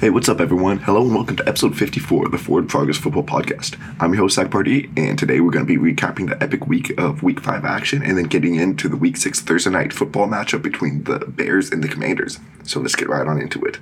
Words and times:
Hey, 0.00 0.08
what's 0.08 0.30
up, 0.30 0.40
everyone? 0.40 0.78
Hello, 0.78 1.02
and 1.02 1.14
welcome 1.14 1.36
to 1.36 1.46
episode 1.46 1.76
54 1.76 2.24
of 2.24 2.32
the 2.32 2.38
Forward 2.38 2.70
Progress 2.70 2.96
Football 2.96 3.22
Podcast. 3.22 3.78
I'm 4.00 4.14
your 4.14 4.22
host, 4.22 4.36
Zac 4.36 4.46
Pardi, 4.46 4.90
and 4.96 5.18
today 5.18 5.40
we're 5.40 5.50
going 5.50 5.66
to 5.66 5.78
be 5.78 5.92
recapping 5.92 6.26
the 6.26 6.42
epic 6.42 6.66
week 6.66 6.98
of 6.98 7.22
Week 7.22 7.38
5 7.38 7.66
action 7.66 8.02
and 8.02 8.16
then 8.16 8.24
getting 8.24 8.54
into 8.54 8.88
the 8.88 8.96
Week 8.96 9.18
6 9.18 9.42
Thursday 9.42 9.68
night 9.68 9.92
football 9.92 10.26
matchup 10.26 10.62
between 10.62 11.04
the 11.04 11.18
Bears 11.18 11.70
and 11.70 11.84
the 11.84 11.88
Commanders. 11.88 12.38
So 12.62 12.80
let's 12.80 12.96
get 12.96 13.10
right 13.10 13.26
on 13.26 13.42
into 13.42 13.62
it. 13.62 13.78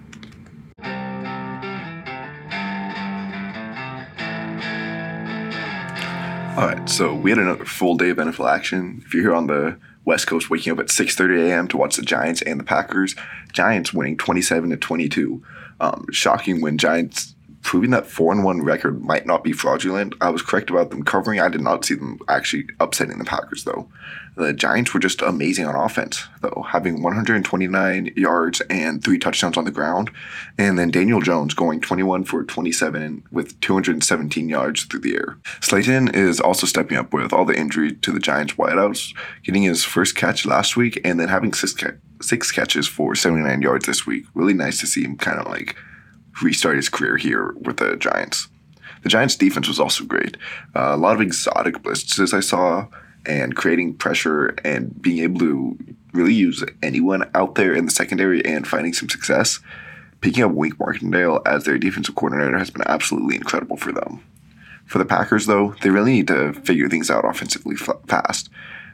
All 6.58 6.66
right, 6.66 6.90
so 6.90 7.14
we 7.14 7.30
had 7.30 7.38
another 7.38 7.64
full 7.64 7.94
day 7.94 8.10
of 8.10 8.16
NFL 8.16 8.52
action. 8.52 9.04
If 9.06 9.14
you're 9.14 9.22
here 9.22 9.34
on 9.36 9.46
the 9.46 9.78
West 10.04 10.26
Coast, 10.26 10.50
waking 10.50 10.72
up 10.72 10.80
at 10.80 10.86
6:30 10.86 11.48
a.m. 11.48 11.68
to 11.68 11.76
watch 11.76 11.94
the 11.94 12.02
Giants 12.02 12.42
and 12.42 12.58
the 12.58 12.64
Packers, 12.64 13.14
Giants 13.52 13.92
winning 13.92 14.16
27 14.16 14.70
to 14.70 14.76
22. 14.76 15.44
Um, 15.80 16.06
shocking 16.10 16.60
when 16.60 16.76
Giants 16.76 17.34
proving 17.62 17.90
that 17.90 18.06
four 18.06 18.32
and 18.32 18.44
one 18.44 18.62
record 18.62 19.04
might 19.04 19.26
not 19.26 19.44
be 19.44 19.52
fraudulent. 19.52 20.14
I 20.20 20.30
was 20.30 20.42
correct 20.42 20.70
about 20.70 20.90
them 20.90 21.02
covering. 21.02 21.40
I 21.40 21.48
did 21.48 21.60
not 21.60 21.84
see 21.84 21.94
them 21.94 22.18
actually 22.28 22.66
upsetting 22.80 23.18
the 23.18 23.24
Packers 23.24 23.64
though. 23.64 23.88
The 24.36 24.52
Giants 24.52 24.94
were 24.94 25.00
just 25.00 25.20
amazing 25.20 25.66
on 25.66 25.74
offense 25.74 26.28
though, 26.40 26.64
having 26.68 27.02
129 27.02 28.12
yards 28.16 28.60
and 28.70 29.02
three 29.02 29.18
touchdowns 29.18 29.56
on 29.56 29.64
the 29.64 29.70
ground, 29.70 30.10
and 30.56 30.78
then 30.78 30.90
Daniel 30.90 31.20
Jones 31.20 31.54
going 31.54 31.80
21 31.80 32.24
for 32.24 32.44
27 32.44 33.24
with 33.30 33.60
217 33.60 34.48
yards 34.48 34.84
through 34.84 35.00
the 35.00 35.16
air. 35.16 35.36
Slayton 35.60 36.08
is 36.14 36.40
also 36.40 36.66
stepping 36.66 36.96
up 36.96 37.12
with 37.12 37.32
all 37.32 37.44
the 37.44 37.58
injury 37.58 37.92
to 37.96 38.12
the 38.12 38.20
Giants 38.20 38.54
wideouts, 38.54 39.14
getting 39.42 39.62
his 39.62 39.84
first 39.84 40.14
catch 40.14 40.46
last 40.46 40.76
week, 40.76 41.00
and 41.04 41.18
then 41.18 41.28
having 41.28 41.52
six 41.52 41.74
six 42.20 42.50
catches 42.50 42.86
for 42.86 43.14
79 43.14 43.62
yards 43.62 43.86
this 43.86 44.06
week. 44.06 44.24
Really 44.34 44.54
nice 44.54 44.80
to 44.80 44.86
see 44.86 45.04
him 45.04 45.16
kind 45.16 45.38
of 45.38 45.46
like 45.46 45.76
restart 46.42 46.76
his 46.76 46.88
career 46.88 47.16
here 47.16 47.54
with 47.60 47.78
the 47.78 47.96
Giants. 47.96 48.48
The 49.02 49.08
Giants' 49.08 49.36
defense 49.36 49.68
was 49.68 49.80
also 49.80 50.04
great. 50.04 50.36
Uh, 50.74 50.94
a 50.94 50.96
lot 50.96 51.14
of 51.14 51.20
exotic 51.20 51.76
blitzes 51.82 52.34
I 52.34 52.40
saw, 52.40 52.88
and 53.26 53.54
creating 53.54 53.94
pressure 53.94 54.54
and 54.64 55.00
being 55.00 55.18
able 55.18 55.40
to 55.40 55.78
really 56.12 56.34
use 56.34 56.64
anyone 56.82 57.30
out 57.34 57.54
there 57.54 57.74
in 57.74 57.84
the 57.84 57.90
secondary 57.90 58.44
and 58.44 58.66
finding 58.66 58.92
some 58.92 59.08
success. 59.08 59.60
Picking 60.20 60.42
up 60.42 60.52
Wink 60.52 60.80
Martindale 60.80 61.42
as 61.46 61.64
their 61.64 61.78
defensive 61.78 62.14
coordinator 62.14 62.58
has 62.58 62.70
been 62.70 62.82
absolutely 62.86 63.36
incredible 63.36 63.76
for 63.76 63.92
them. 63.92 64.24
For 64.86 64.98
the 64.98 65.04
Packers, 65.04 65.46
though, 65.46 65.74
they 65.82 65.90
really 65.90 66.12
need 66.12 66.28
to 66.28 66.54
figure 66.54 66.88
things 66.88 67.10
out 67.10 67.24
offensively 67.24 67.76
fast. 67.76 68.48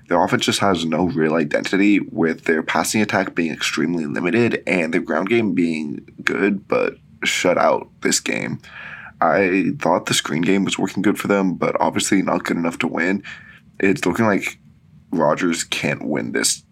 Their 0.08 0.22
offense 0.22 0.44
just 0.44 0.60
has 0.60 0.84
no 0.84 1.06
real 1.06 1.34
identity, 1.34 2.00
with 2.00 2.44
their 2.44 2.62
passing 2.62 3.00
attack 3.00 3.34
being 3.34 3.52
extremely 3.52 4.06
limited 4.06 4.62
and 4.66 4.92
their 4.92 5.00
ground 5.00 5.28
game 5.30 5.54
being 5.54 6.06
good 6.22 6.68
but 6.68 6.96
shut 7.24 7.56
out 7.56 7.88
this 8.02 8.20
game. 8.20 8.60
I 9.20 9.72
thought 9.78 10.06
the 10.06 10.14
screen 10.14 10.42
game 10.42 10.64
was 10.64 10.78
working 10.78 11.02
good 11.02 11.18
for 11.18 11.28
them, 11.28 11.54
but 11.54 11.74
obviously 11.80 12.20
not 12.20 12.44
good 12.44 12.58
enough 12.58 12.78
to 12.80 12.86
win. 12.86 13.22
It's 13.80 14.04
looking 14.04 14.26
like 14.26 14.58
Rodgers 15.10 15.64
can't 15.64 16.04
win 16.04 16.32
this 16.32 16.64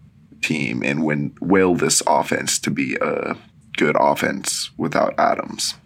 team 0.42 0.82
and 0.82 1.04
win 1.04 1.34
will 1.40 1.74
this 1.74 2.02
offense 2.06 2.58
to 2.58 2.70
be 2.70 2.96
a 3.00 3.36
good 3.78 3.96
offense 3.98 4.70
without 4.76 5.14
Adams. 5.18 5.76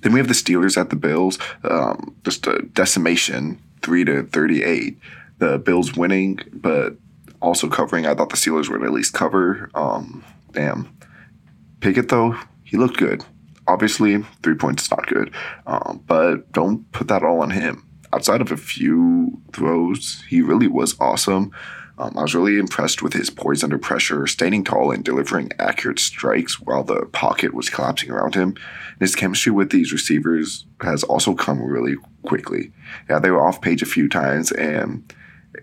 Then 0.00 0.12
we 0.12 0.18
have 0.18 0.28
the 0.28 0.34
Steelers 0.34 0.76
at 0.76 0.90
the 0.90 0.96
Bills, 0.96 1.38
um, 1.62 2.16
just 2.24 2.46
a 2.46 2.62
decimation, 2.62 3.60
three 3.82 4.04
to 4.04 4.24
thirty-eight. 4.24 4.98
The 5.38 5.58
Bills 5.58 5.94
winning, 5.94 6.40
but 6.52 6.96
also 7.42 7.68
covering. 7.68 8.06
I 8.06 8.14
thought 8.14 8.30
the 8.30 8.36
Steelers 8.36 8.70
would 8.70 8.82
at 8.82 8.92
least 8.92 9.12
cover. 9.12 9.70
Um, 9.74 10.24
damn, 10.52 10.96
Pickett 11.80 12.08
though 12.08 12.36
he 12.64 12.76
looked 12.76 12.96
good 12.96 13.24
obviously, 13.66 14.22
three 14.42 14.54
points 14.54 14.84
is 14.84 14.90
not 14.90 15.06
good, 15.06 15.32
um, 15.66 16.02
but 16.06 16.52
don't 16.52 16.90
put 16.92 17.08
that 17.08 17.22
all 17.22 17.40
on 17.40 17.50
him. 17.50 17.84
Outside 18.12 18.40
of 18.40 18.52
a 18.52 18.56
few 18.56 19.40
throws, 19.52 20.22
he 20.28 20.40
really 20.40 20.68
was 20.68 20.98
awesome. 21.00 21.50
Um, 21.98 22.16
I 22.16 22.22
was 22.22 22.34
really 22.34 22.58
impressed 22.58 23.02
with 23.02 23.14
his 23.14 23.30
poise 23.30 23.64
under 23.64 23.78
pressure, 23.78 24.26
standing 24.26 24.64
tall 24.64 24.90
and 24.90 25.02
delivering 25.02 25.50
accurate 25.58 25.98
strikes 25.98 26.60
while 26.60 26.84
the 26.84 27.06
pocket 27.06 27.54
was 27.54 27.70
collapsing 27.70 28.10
around 28.10 28.34
him. 28.34 28.50
And 28.50 29.00
his 29.00 29.14
chemistry 29.14 29.50
with 29.50 29.70
these 29.70 29.92
receivers 29.92 30.66
has 30.82 31.02
also 31.04 31.34
come 31.34 31.60
really 31.62 31.96
quickly. 32.22 32.70
Yeah, 33.08 33.18
they 33.18 33.30
were 33.30 33.46
off 33.46 33.62
page 33.62 33.82
a 33.82 33.86
few 33.86 34.08
times, 34.08 34.52
and 34.52 35.12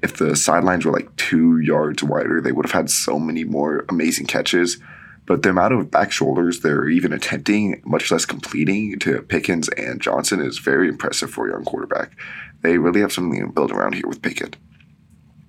if 0.02 0.18
the 0.18 0.36
sidelines 0.36 0.86
were 0.86 0.92
like 0.92 1.16
two 1.16 1.60
yards 1.60 2.04
wider, 2.04 2.42
they 2.42 2.52
would 2.52 2.66
have 2.66 2.72
had 2.72 2.90
so 2.90 3.20
many 3.20 3.44
more 3.44 3.86
amazing 3.90 4.28
catches. 4.28 4.80
But 5.26 5.44
the 5.44 5.52
amount 5.52 5.74
of 5.74 5.90
back 5.90 6.12
shoulders 6.12 6.60
they're 6.60 6.90
even 6.90 7.14
attempting, 7.14 7.82
much 7.86 8.12
less 8.12 8.26
completing 8.26 9.00
to 9.00 9.22
Pickens 9.22 9.70
and 9.70 10.02
Johnson, 10.02 10.42
is 10.42 10.60
very 10.60 10.90
impressive 10.90 11.32
for 11.32 11.48
a 11.48 11.52
young 11.52 11.64
quarterback. 11.64 12.12
They 12.62 12.78
really 12.78 13.02
have 13.02 13.14
something 13.14 13.40
to 13.40 13.48
build 13.48 13.72
around 13.72 13.96
here 13.96 14.08
with 14.08 14.22
Pickett. 14.22 14.58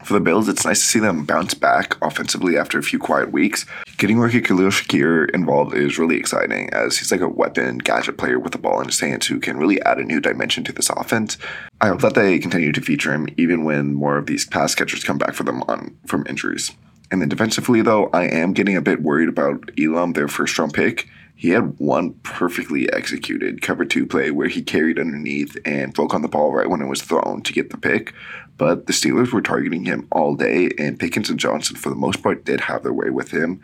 For 0.05 0.12
the 0.12 0.21
Bills, 0.21 0.49
it's 0.49 0.65
nice 0.65 0.81
to 0.81 0.87
see 0.87 0.99
them 0.99 1.25
bounce 1.25 1.55
back 1.55 1.97
offensively 2.03 2.59
after 2.59 2.78
a 2.78 2.82
few 2.82 2.99
quiet 2.99 3.32
weeks. 3.32 3.65
Getting 3.97 4.19
rookie 4.19 4.41
Khalil 4.41 4.71
Shakir 4.71 5.31
involved 5.31 5.72
is 5.75 5.99
really 5.99 6.16
exciting 6.16 6.69
as 6.71 6.99
he's 6.99 7.12
like 7.12 7.21
a 7.21 7.28
weapon 7.28 7.78
gadget 7.78 8.19
player 8.19 8.41
with 8.41 8.50
the 8.50 8.59
ball 8.59 8.81
in 8.81 8.87
his 8.87 8.99
hands 8.99 9.28
who 9.28 9.38
can 9.38 9.56
really 9.56 9.81
add 9.82 9.99
a 9.99 10.05
new 10.05 10.21
dimension 10.21 10.65
to 10.65 10.72
this 10.72 10.91
offense. 10.91 11.38
I 11.81 11.88
hope 11.88 12.00
that 12.00 12.15
they 12.15 12.41
continue 12.41 12.72
to 12.72 12.81
feature 12.81 13.12
him 13.12 13.28
even 13.37 13.62
when 13.65 13.94
more 13.94 14.19
of 14.19 14.27
these 14.27 14.47
pass 14.47 14.75
catchers 14.75 15.05
come 15.05 15.19
back 15.19 15.34
for 15.34 15.44
them 15.44 15.62
on 15.69 15.97
from 16.06 16.27
injuries. 16.28 16.72
And 17.12 17.22
then 17.22 17.28
defensively, 17.28 17.82
though, 17.82 18.10
I 18.12 18.25
am 18.25 18.53
getting 18.53 18.77
a 18.77 18.82
bit 18.82 19.00
worried 19.00 19.28
about 19.28 19.71
Elam, 19.78 20.15
their 20.15 20.26
first 20.26 20.59
round 20.59 20.75
pick. 20.75 21.09
He 21.34 21.50
had 21.50 21.78
one 21.78 22.14
perfectly 22.22 22.90
executed 22.92 23.60
cover 23.60 23.84
two 23.84 24.06
play 24.06 24.30
where 24.30 24.48
he 24.48 24.62
carried 24.62 24.98
underneath 24.98 25.56
and 25.64 25.92
broke 25.92 26.14
on 26.14 26.22
the 26.22 26.28
ball 26.28 26.52
right 26.52 26.70
when 26.70 26.80
it 26.80 26.88
was 26.88 27.02
thrown 27.02 27.42
to 27.42 27.52
get 27.52 27.70
the 27.70 27.76
pick. 27.76 28.14
But 28.56 28.86
the 28.86 28.92
Steelers 28.92 29.32
were 29.32 29.42
targeting 29.42 29.84
him 29.84 30.06
all 30.12 30.36
day, 30.36 30.70
and 30.78 30.98
Pickens 30.98 31.28
and 31.28 31.40
Johnson, 31.40 31.76
for 31.76 31.90
the 31.90 31.96
most 31.96 32.22
part, 32.22 32.44
did 32.44 32.62
have 32.62 32.84
their 32.84 32.92
way 32.92 33.10
with 33.10 33.32
him, 33.32 33.60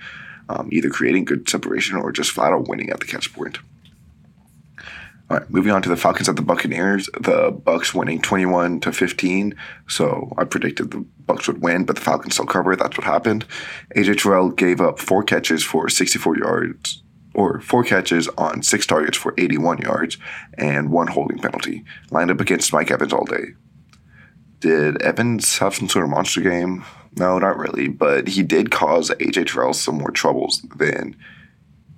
um, 0.49 0.69
either 0.73 0.91
creating 0.91 1.25
good 1.25 1.49
separation 1.49 1.97
or 1.97 2.11
just 2.11 2.33
flat 2.33 2.53
out 2.53 2.67
winning 2.67 2.91
at 2.91 2.99
the 2.99 3.07
catch 3.07 3.33
point. 3.33 3.59
All 5.31 5.37
right, 5.37 5.49
moving 5.49 5.71
on 5.71 5.81
to 5.83 5.89
the 5.89 5.97
Falcons 5.97 6.29
at 6.29 6.35
the 6.35 6.43
Buccaneers. 6.43 7.09
The 7.21 7.53
Bucks 7.53 7.95
winning 7.95 8.21
21 8.21 8.81
to 8.81 8.91
15. 8.91 9.55
So 9.87 10.33
I 10.37 10.43
predicted 10.43 10.91
the 10.91 11.07
Bucks 11.25 11.47
would 11.47 11.63
win, 11.63 11.85
but 11.85 11.95
the 11.95 12.03
Falcons 12.03 12.35
still 12.35 12.47
cover. 12.47 12.75
That's 12.75 12.99
what 12.99 13.07
happened. 13.07 13.47
AJ 13.95 14.23
Terrell 14.23 14.51
gave 14.51 14.81
up 14.81 14.99
four 14.99 15.23
catches 15.23 15.63
for 15.63 15.89
64 15.89 16.39
yards, 16.39 17.05
or 17.35 17.61
four 17.61 17.85
catches 17.85 18.29
on 18.37 18.63
six 18.63 18.87
targets 18.87 19.17
for 19.17 19.35
81 19.39 19.79
yards, 19.79 20.19
and 20.55 20.91
one 20.91 21.07
holding 21.07 21.39
penalty. 21.39 21.85
Lined 22.11 22.31
up 22.31 22.41
against 22.41 22.73
Mike 22.73 22.91
Evans 22.91 23.13
all 23.13 23.25
day. 23.25 23.55
Did 24.59 25.01
Evans 25.01 25.59
have 25.59 25.75
some 25.75 25.89
sort 25.89 26.05
of 26.05 26.11
monster 26.11 26.41
game? 26.41 26.85
No, 27.17 27.39
not 27.39 27.57
really, 27.57 27.89
but 27.89 28.29
he 28.29 28.43
did 28.43 28.71
cause 28.71 29.11
AJ 29.11 29.47
Terrell 29.47 29.73
some 29.73 29.99
more 29.99 30.11
troubles 30.11 30.63
than 30.77 31.17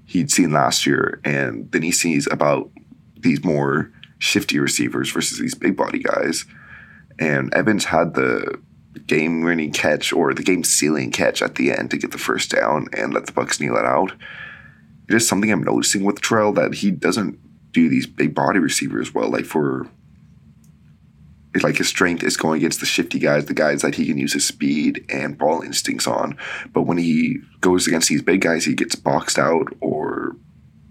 he'd 0.05 0.31
seen 0.31 0.53
last 0.53 0.87
year, 0.87 1.21
and 1.25 1.71
then 1.73 1.83
he 1.83 1.93
sees 1.93 2.29
about 2.31 2.71
these 3.19 3.45
more 3.45 3.91
shifty 4.19 4.59
receivers 4.59 5.11
versus 5.11 5.39
these 5.39 5.55
big 5.55 5.77
body 5.77 5.99
guys. 5.99 6.45
And 7.19 7.53
Evans 7.55 7.87
had 7.87 8.15
the 8.15 8.61
game 9.07 9.43
winning 9.43 9.73
catch 9.73 10.13
or 10.13 10.33
the 10.35 10.43
game 10.43 10.65
sealing 10.65 11.11
catch 11.11 11.43
at 11.43 11.57
the 11.57 11.73
end 11.73 11.91
to 11.91 11.97
get 11.97 12.13
the 12.13 12.19
first 12.19 12.51
down 12.51 12.89
and 12.97 13.13
let 13.13 13.27
the 13.27 13.33
Bucks 13.33 13.61
kneel 13.61 13.77
it 13.77 13.85
out. 13.85 14.13
It 15.09 15.15
is 15.15 15.27
something 15.29 15.51
I'm 15.51 15.63
noticing 15.63 16.05
with 16.05 16.23
Terrell 16.23 16.53
that 16.53 16.75
he 16.75 16.91
doesn't 16.91 17.39
do 17.73 17.89
these 17.89 18.07
big 18.07 18.35
body 18.35 18.59
receivers 18.59 19.15
well. 19.15 19.31
Like 19.31 19.45
for 19.45 19.89
like 21.63 21.77
his 21.77 21.89
strength 21.89 22.23
is 22.23 22.37
going 22.37 22.59
against 22.59 22.81
the 22.81 22.87
shifty 22.87 23.19
guys, 23.19 23.45
the 23.47 23.55
guys 23.55 23.83
that 23.83 23.97
he 23.97 24.07
can 24.07 24.17
use 24.17 24.33
his 24.33 24.47
speed 24.47 25.05
and 25.11 25.37
ball 25.37 25.61
instincts 25.61 26.07
on. 26.07 26.37
But 26.73 26.83
when 26.83 26.97
he 26.97 27.39
goes 27.61 27.87
against 27.87 28.09
these 28.09 28.23
big 28.23 28.41
guys, 28.41 28.65
he 28.65 28.75
gets 28.75 28.95
boxed 28.95 29.39
out 29.39 29.69
or 29.81 30.37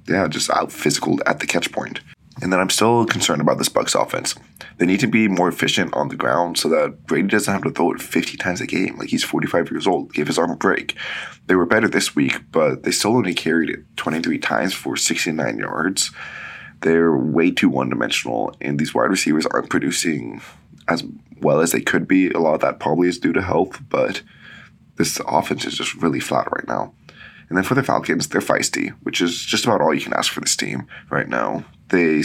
yeah, 0.08 0.28
just 0.28 0.50
out 0.50 0.72
physical 0.72 1.20
at 1.26 1.40
the 1.40 1.48
catch 1.48 1.72
point. 1.72 2.02
And 2.42 2.52
then 2.52 2.60
I'm 2.60 2.70
still 2.70 3.06
concerned 3.06 3.42
about 3.42 3.58
this 3.58 3.70
Bucks 3.70 3.94
offense. 3.94 4.36
They 4.78 4.86
need 4.86 5.02
to 5.02 5.08
be 5.08 5.28
more 5.28 5.50
efficient 5.50 5.94
on 5.94 6.08
the 6.08 6.16
ground 6.16 6.58
so 6.58 6.70
that 6.70 7.06
Brady 7.06 7.28
doesn't 7.28 7.54
have 7.54 7.64
to 7.64 7.72
throw 7.72 7.92
it 7.92 8.02
50 8.02 8.38
times 8.38 8.62
a 8.62 8.68
game. 8.68 8.98
Like 8.98 9.10
he's 9.10 9.24
45 9.24 9.70
years 9.70 9.86
old. 9.86 10.14
Give 10.14 10.28
his 10.28 10.40
arm 10.40 10.52
a 10.52 10.56
break. 10.56 10.96
They 11.48 11.56
were 11.56 11.66
better 11.66 11.88
this 11.88 12.16
week, 12.16 12.40
but 12.52 12.84
they 12.84 12.92
still 12.92 13.18
only 13.18 13.34
carried 13.34 13.70
it 13.70 13.80
23 13.98 14.40
times 14.40 14.74
for 14.74 14.96
69 14.96 15.58
yards. 15.58 16.12
They're 16.82 17.16
way 17.16 17.52
too 17.52 17.70
one 17.70 17.90
dimensional, 17.90 18.56
and 18.60 18.80
these 18.80 18.94
wide 18.94 19.12
receivers 19.12 19.46
aren't 19.46 19.70
producing 19.70 20.42
as 20.88 21.04
well 21.42 21.60
as 21.60 21.72
they 21.72 21.82
could 21.82 22.08
be. 22.08 22.32
A 22.32 22.40
lot 22.40 22.56
of 22.56 22.62
that 22.62 22.80
probably 22.80 23.08
is 23.08 23.20
due 23.20 23.34
to 23.34 23.42
health, 23.42 23.82
but 23.90 24.22
this 24.96 25.20
offense 25.28 25.66
is 25.66 25.78
just 25.78 25.96
really 25.96 26.20
flat 26.20 26.48
right 26.52 26.68
now. 26.68 26.94
And 27.52 27.58
then 27.58 27.66
for 27.66 27.76
the 27.76 27.84
Falcons, 27.84 28.30
they're 28.30 28.40
feisty, 28.40 28.92
which 29.04 29.20
is 29.20 29.44
just 29.44 29.66
about 29.66 29.82
all 29.82 29.94
you 29.94 30.00
can 30.00 30.14
ask 30.14 30.32
for 30.32 30.40
this 30.40 30.56
team 30.56 30.88
right 31.10 31.28
now. 31.28 31.66
They 31.90 32.24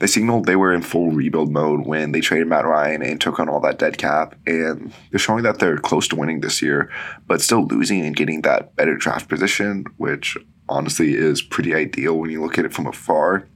They 0.00 0.08
signaled 0.08 0.46
they 0.46 0.56
were 0.56 0.74
in 0.74 0.82
full 0.82 1.12
rebuild 1.12 1.52
mode 1.52 1.86
when 1.86 2.10
they 2.10 2.20
traded 2.20 2.48
Matt 2.48 2.66
Ryan 2.66 3.00
and 3.00 3.20
took 3.20 3.38
on 3.38 3.48
all 3.48 3.60
that 3.60 3.78
dead 3.78 3.96
cap, 3.96 4.34
and 4.44 4.92
they're 5.10 5.20
showing 5.20 5.44
that 5.44 5.60
they're 5.60 5.78
close 5.78 6.08
to 6.08 6.16
winning 6.16 6.40
this 6.40 6.60
year, 6.60 6.90
but 7.28 7.40
still 7.40 7.64
losing 7.64 8.04
and 8.04 8.16
getting 8.16 8.42
that 8.42 8.74
better 8.74 8.96
draft 8.96 9.28
position, 9.28 9.84
which 9.98 10.36
honestly 10.68 11.14
is 11.14 11.40
pretty 11.40 11.76
ideal 11.76 12.18
when 12.18 12.30
you 12.30 12.42
look 12.42 12.58
at 12.58 12.64
it 12.64 12.74
from 12.74 12.88
afar. 12.88 13.46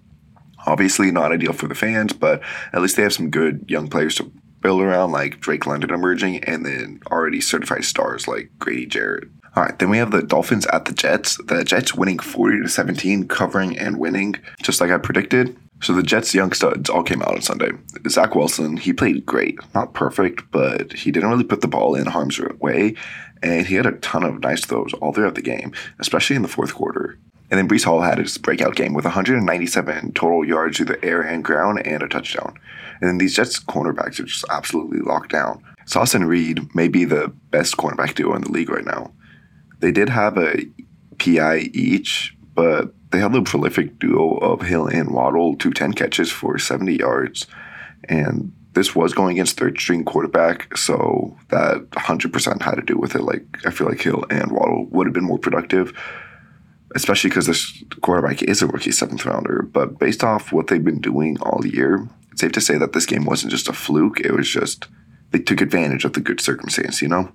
Obviously, 0.65 1.11
not 1.11 1.33
ideal 1.33 1.53
for 1.53 1.67
the 1.67 1.75
fans, 1.75 2.13
but 2.13 2.41
at 2.73 2.83
least 2.83 2.95
they 2.95 3.03
have 3.03 3.13
some 3.13 3.31
good 3.31 3.65
young 3.67 3.89
players 3.89 4.15
to 4.15 4.31
build 4.61 4.81
around, 4.81 5.11
like 5.11 5.41
Drake 5.41 5.67
London 5.67 5.91
emerging, 5.91 6.45
and 6.45 6.65
then 6.65 7.01
already 7.11 7.41
certified 7.41 7.85
stars 7.85 8.29
like 8.29 8.53
Grady 8.61 8.87
Jarrett. 8.87 9.29
All 9.57 9.65
right, 9.65 9.79
then 9.79 9.91
we 9.91 9.99
have 9.99 10.11
the 10.11 10.23
Dolphins 10.23 10.67
at 10.67 10.85
the 10.85 10.93
Jets. 10.93 11.37
The 11.47 11.65
Jets 11.65 11.95
winning 11.95 12.19
40 12.19 12.63
to 12.63 12.69
17, 12.69 13.29
covering 13.29 13.77
and 13.79 13.99
winning, 13.99 14.37
just 14.63 14.81
like 14.81 14.91
I 14.91 14.99
predicted. 14.99 15.57
So 15.81 15.93
the 15.95 16.03
Jets' 16.03 16.35
young 16.35 16.53
studs 16.53 16.91
all 16.91 17.05
came 17.05 17.23
out 17.23 17.35
on 17.35 17.41
Sunday. 17.41 17.71
Zach 18.09 18.35
Wilson, 18.35 18.77
he 18.77 18.93
played 18.93 19.25
great, 19.25 19.59
not 19.75 19.95
perfect, 19.95 20.51
but 20.51 20.93
he 20.93 21.11
didn't 21.11 21.31
really 21.31 21.45
put 21.45 21.61
the 21.61 21.69
ball 21.69 21.95
in 21.95 22.07
harm's 22.07 22.41
way, 22.61 22.95
and 23.43 23.67
he 23.67 23.77
had 23.77 23.87
a 23.87 23.93
ton 23.93 24.25
of 24.25 24.41
nice 24.41 24.65
throws 24.65 24.93
all 24.95 25.13
throughout 25.13 25.37
the 25.37 25.43
game, 25.43 25.73
especially 26.01 26.37
in 26.37 26.43
the 26.43 26.49
fourth 26.49 26.75
quarter. 26.75 27.19
And 27.51 27.59
then 27.59 27.69
Breece 27.69 27.85
Hall 27.85 28.03
had 28.03 28.19
his 28.19 28.37
breakout 28.37 28.75
game 28.75 28.93
with 28.93 29.05
197 29.05 30.13
total 30.13 30.45
yards 30.45 30.77
through 30.77 30.87
the 30.87 31.05
air 31.05 31.23
and 31.23 31.45
ground 31.45 31.87
and 31.87 32.03
a 32.03 32.09
touchdown. 32.09 32.59
And 33.01 33.09
then 33.09 33.19
these 33.19 33.37
Jets 33.37 33.59
cornerbacks 33.61 34.21
are 34.21 34.25
just 34.25 34.45
absolutely 34.51 35.01
locked 35.01 35.31
down. 35.31 35.63
Sauce 35.87 36.15
and 36.15 36.29
Reed 36.29 36.75
may 36.75 36.89
be 36.89 37.05
the 37.05 37.33
best 37.51 37.77
cornerback 37.77 38.15
duo 38.15 38.35
in 38.35 38.43
the 38.43 38.53
league 38.53 38.69
right 38.69 38.85
now. 38.85 39.13
They 39.81 39.93
did 39.93 40.09
have 40.09 40.37
a 40.37 40.67
PI 41.19 41.71
each, 41.73 42.37
but 42.55 42.93
they 43.11 43.21
had 43.21 43.33
the 43.33 43.43
prolific 43.43 43.99
duo 43.99 44.37
of 44.39 44.63
Hill 44.63 44.87
and 44.87 45.11
Waddle 45.11 45.57
to 45.57 45.71
10 45.71 45.95
catches 45.95 46.31
for 46.31 46.59
70 46.59 46.97
yards. 46.97 47.47
And 48.05 48.53
this 48.75 48.95
was 48.95 49.13
going 49.13 49.37
against 49.37 49.57
third 49.57 49.79
string 49.79 50.05
quarterback, 50.05 50.77
so 50.77 51.37
that 51.49 51.89
100% 51.91 52.63
had 52.63 52.75
to 52.75 52.83
do 52.83 52.97
with 52.97 53.15
it. 53.15 53.23
Like, 53.23 53.45
I 53.67 53.71
feel 53.71 53.89
like 53.89 54.01
Hill 54.01 54.25
and 54.31 54.53
Waddle 54.53 54.87
would 54.91 55.07
have 55.07 55.15
been 55.15 55.25
more 55.25 55.39
productive, 55.39 55.93
especially 56.95 57.31
because 57.31 57.47
this 57.47 57.83
quarterback 58.03 58.43
is 58.43 58.63
a 58.63 58.67
rookie 58.67 58.93
seventh 58.93 59.25
rounder. 59.25 59.63
But 59.63 59.99
based 59.99 60.23
off 60.23 60.53
what 60.53 60.69
they've 60.69 60.85
been 60.85 61.01
doing 61.01 61.39
all 61.41 61.67
year, 61.67 62.07
it's 62.31 62.41
safe 62.41 62.53
to 62.53 62.61
say 62.61 62.79
that 62.79 62.93
this 62.93 63.07
game 63.07 63.25
wasn't 63.25 63.53
just 63.53 63.69
a 63.69 63.73
fluke. 63.73 64.21
It 64.21 64.33
was 64.33 64.49
just 64.49 64.87
they 65.31 65.39
took 65.41 65.61
advantage 65.61 66.05
of 66.05 66.13
the 66.13 66.21
good 66.21 66.41
circumstance, 66.41 67.03
you 67.03 67.09
know? 67.09 67.33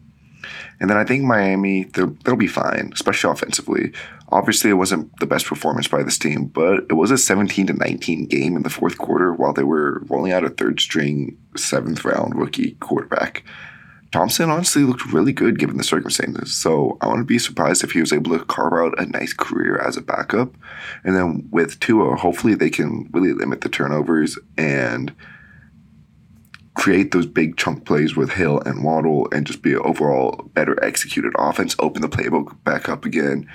And 0.79 0.89
then 0.89 0.97
I 0.97 1.03
think 1.03 1.23
Miami, 1.23 1.85
they'll, 1.85 2.35
be 2.35 2.47
fine, 2.47 2.91
especially 2.93 3.31
offensively. 3.31 3.91
Obviously, 4.29 4.69
it 4.69 4.73
wasn't 4.73 5.17
the 5.19 5.25
best 5.25 5.45
performance 5.45 5.87
by 5.87 6.03
this 6.03 6.17
team, 6.17 6.45
but 6.45 6.85
it 6.89 6.93
was 6.93 7.11
a 7.11 7.17
17 7.17 7.67
to 7.67 7.73
19 7.73 8.25
game 8.25 8.55
in 8.55 8.63
the 8.63 8.69
fourth 8.69 8.97
quarter 8.97 9.33
while 9.33 9.53
they 9.53 9.63
were 9.63 10.01
rolling 10.09 10.31
out 10.31 10.43
a 10.43 10.49
third 10.49 10.79
string, 10.79 11.37
seventh 11.55 12.03
round 12.03 12.35
rookie 12.35 12.71
quarterback. 12.79 13.43
Thompson 14.13 14.51
honestly 14.51 14.83
looked 14.83 15.11
really 15.11 15.33
good 15.33 15.57
given 15.57 15.77
the 15.77 15.83
circumstances, 15.83 16.55
so 16.55 16.99
I 17.01 17.07
wouldn't 17.07 17.27
be 17.27 17.39
surprised 17.39 17.83
if 17.83 17.93
he 17.93 17.99
was 17.99 18.13
able 18.13 18.37
to 18.37 18.45
carve 18.45 18.73
out 18.73 18.99
a 18.99 19.07
nice 19.07 19.33
career 19.33 19.79
as 19.79 19.97
a 19.97 20.01
backup. 20.01 20.53
And 21.03 21.15
then 21.15 21.47
with 21.49 21.79
Tua, 21.79 22.15
hopefully 22.15 22.53
they 22.53 22.69
can 22.69 23.09
really 23.11 23.33
limit 23.33 23.61
the 23.61 23.69
turnovers 23.69 24.37
and 24.55 25.15
create 26.83 27.11
those 27.11 27.25
big 27.25 27.55
chunk 27.55 27.85
plays 27.85 28.13
with 28.13 28.31
Hill 28.31 28.59
and 28.65 28.83
Waddle 28.83 29.29
and 29.31 29.47
just 29.47 29.61
be 29.61 29.71
an 29.71 29.79
overall 29.85 30.51
better 30.53 30.83
executed 30.83 31.31
offense, 31.37 31.77
open 31.79 32.01
the 32.01 32.09
playbook 32.09 32.61
back 32.65 32.89
up 32.89 33.05
again. 33.05 33.49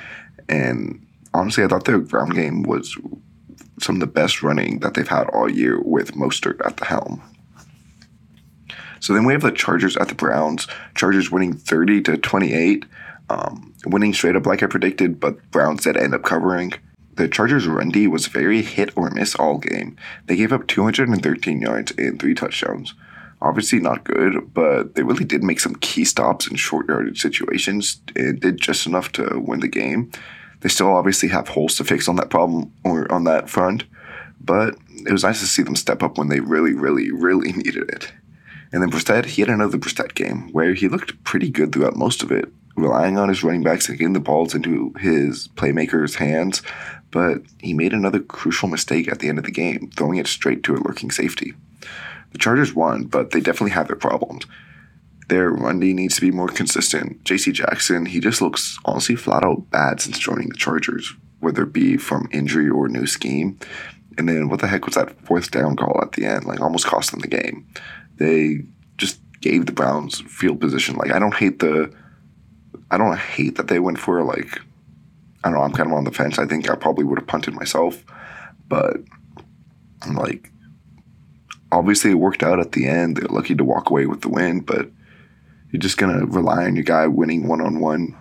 And 0.48 1.06
honestly, 1.34 1.62
I 1.62 1.66
thought 1.66 1.84
their 1.84 1.98
ground 1.98 2.34
game 2.34 2.62
was 2.62 2.96
some 3.82 3.96
of 3.96 4.00
the 4.00 4.06
best 4.06 4.42
running 4.42 4.78
that 4.78 4.94
they've 4.94 5.06
had 5.06 5.28
all 5.28 5.50
year 5.50 5.78
with 5.78 6.14
Mostert 6.14 6.64
at 6.66 6.78
the 6.78 6.86
helm. 6.86 7.20
So 9.00 9.12
then 9.12 9.26
we 9.26 9.34
have 9.34 9.42
the 9.42 9.52
Chargers 9.52 9.98
at 9.98 10.08
the 10.08 10.14
Browns. 10.14 10.66
Chargers 10.94 11.30
winning 11.30 11.52
30 11.52 12.00
to 12.04 12.16
28, 12.16 12.86
um, 13.28 13.74
winning 13.84 14.14
straight 14.14 14.36
up 14.36 14.46
like 14.46 14.62
I 14.62 14.66
predicted, 14.68 15.20
but 15.20 15.50
Browns 15.50 15.84
did 15.84 15.98
end 15.98 16.14
up 16.14 16.22
covering. 16.22 16.72
The 17.16 17.28
Chargers' 17.28 17.66
run 17.66 17.90
D 17.90 18.06
was 18.06 18.26
very 18.26 18.62
hit 18.62 18.96
or 18.96 19.10
miss 19.10 19.34
all 19.34 19.58
game. 19.58 19.98
They 20.24 20.36
gave 20.36 20.50
up 20.50 20.66
213 20.66 21.60
yards 21.60 21.92
and 21.98 22.18
three 22.18 22.34
touchdowns 22.34 22.94
obviously 23.40 23.78
not 23.78 24.04
good, 24.04 24.52
but 24.52 24.94
they 24.94 25.02
really 25.02 25.24
did 25.24 25.42
make 25.42 25.60
some 25.60 25.74
key 25.76 26.04
stops 26.04 26.46
in 26.46 26.56
short 26.56 26.88
yardage 26.88 27.20
situations 27.20 28.00
and 28.16 28.40
did 28.40 28.60
just 28.60 28.86
enough 28.86 29.12
to 29.12 29.40
win 29.40 29.60
the 29.60 29.68
game. 29.68 30.10
They 30.60 30.68
still 30.68 30.92
obviously 30.92 31.28
have 31.28 31.48
holes 31.48 31.76
to 31.76 31.84
fix 31.84 32.08
on 32.08 32.16
that 32.16 32.30
problem 32.30 32.72
or 32.84 33.10
on 33.12 33.24
that 33.24 33.48
front, 33.48 33.84
but 34.40 34.76
it 35.06 35.12
was 35.12 35.22
nice 35.22 35.40
to 35.40 35.46
see 35.46 35.62
them 35.62 35.76
step 35.76 36.02
up 36.02 36.18
when 36.18 36.28
they 36.28 36.40
really, 36.40 36.72
really, 36.72 37.12
really 37.12 37.52
needed 37.56 37.88
it. 37.90 38.12
And 38.72 38.82
then 38.82 38.90
Brissett, 38.90 39.24
he 39.24 39.42
had 39.42 39.48
another 39.48 39.78
Brissett 39.78 40.14
game 40.14 40.50
where 40.52 40.74
he 40.74 40.88
looked 40.88 41.22
pretty 41.24 41.50
good 41.50 41.72
throughout 41.72 41.96
most 41.96 42.22
of 42.22 42.30
it, 42.30 42.52
relying 42.76 43.16
on 43.18 43.28
his 43.28 43.42
running 43.42 43.62
backs 43.62 43.88
and 43.88 43.98
getting 43.98 44.12
the 44.12 44.20
balls 44.20 44.54
into 44.54 44.92
his 45.00 45.48
playmakers' 45.56 46.16
hands. 46.16 46.60
But 47.10 47.38
he 47.60 47.72
made 47.72 47.94
another 47.94 48.20
crucial 48.20 48.68
mistake 48.68 49.08
at 49.08 49.20
the 49.20 49.28
end 49.28 49.38
of 49.38 49.44
the 49.44 49.50
game, 49.50 49.90
throwing 49.96 50.18
it 50.18 50.26
straight 50.26 50.62
to 50.64 50.74
a 50.74 50.82
lurking 50.84 51.10
safety. 51.10 51.54
The 52.32 52.38
Chargers 52.38 52.74
won, 52.74 53.04
but 53.04 53.30
they 53.30 53.40
definitely 53.40 53.70
have 53.70 53.86
their 53.86 53.96
problems. 53.96 54.44
Their 55.28 55.50
run 55.50 55.80
D 55.80 55.92
needs 55.92 56.14
to 56.16 56.20
be 56.20 56.30
more 56.30 56.48
consistent. 56.48 57.22
J.C. 57.24 57.52
Jackson, 57.52 58.06
he 58.06 58.20
just 58.20 58.40
looks 58.40 58.78
honestly 58.84 59.14
flat 59.14 59.44
out 59.44 59.70
bad 59.70 60.00
since 60.00 60.18
joining 60.18 60.48
the 60.48 60.56
Chargers, 60.56 61.14
whether 61.40 61.64
it 61.64 61.72
be 61.72 61.96
from 61.96 62.28
injury 62.32 62.68
or 62.68 62.88
new 62.88 63.06
scheme. 63.06 63.58
And 64.16 64.28
then 64.28 64.48
what 64.48 64.60
the 64.60 64.66
heck 64.66 64.86
was 64.86 64.94
that 64.94 65.20
fourth 65.26 65.50
down 65.50 65.76
call 65.76 66.00
at 66.02 66.12
the 66.12 66.24
end? 66.24 66.44
Like 66.44 66.60
almost 66.60 66.86
cost 66.86 67.10
them 67.10 67.20
the 67.20 67.28
game. 67.28 67.66
They 68.16 68.62
just 68.96 69.20
gave 69.40 69.66
the 69.66 69.72
Browns 69.72 70.20
field 70.22 70.60
position. 70.60 70.96
Like 70.96 71.12
I 71.12 71.18
don't 71.18 71.34
hate 71.34 71.58
the 71.60 71.92
I 72.90 72.96
don't 72.96 73.18
hate 73.18 73.56
that 73.56 73.68
they 73.68 73.78
went 73.78 73.98
for 73.98 74.22
like 74.24 74.60
I 75.44 75.50
don't 75.50 75.58
know, 75.58 75.62
I'm 75.62 75.72
kind 75.72 75.90
of 75.90 75.96
on 75.96 76.04
the 76.04 76.10
fence. 76.10 76.38
I 76.38 76.46
think 76.46 76.68
I 76.68 76.74
probably 76.74 77.04
would 77.04 77.18
have 77.18 77.28
punted 77.28 77.54
myself. 77.54 78.02
But 78.66 78.96
like 80.10 80.50
obviously 81.72 82.10
it 82.10 82.14
worked 82.14 82.42
out 82.42 82.60
at 82.60 82.72
the 82.72 82.86
end. 82.86 83.16
They're 83.16 83.28
lucky 83.28 83.54
to 83.54 83.64
walk 83.64 83.90
away 83.90 84.06
with 84.06 84.22
the 84.22 84.28
win, 84.28 84.60
but 84.60 84.90
you're 85.70 85.80
just 85.80 85.98
gonna 85.98 86.24
rely 86.26 86.64
on 86.64 86.76
your 86.76 86.84
guy 86.84 87.06
winning 87.06 87.46
one 87.46 87.60
on 87.60 87.80
one. 87.80 88.16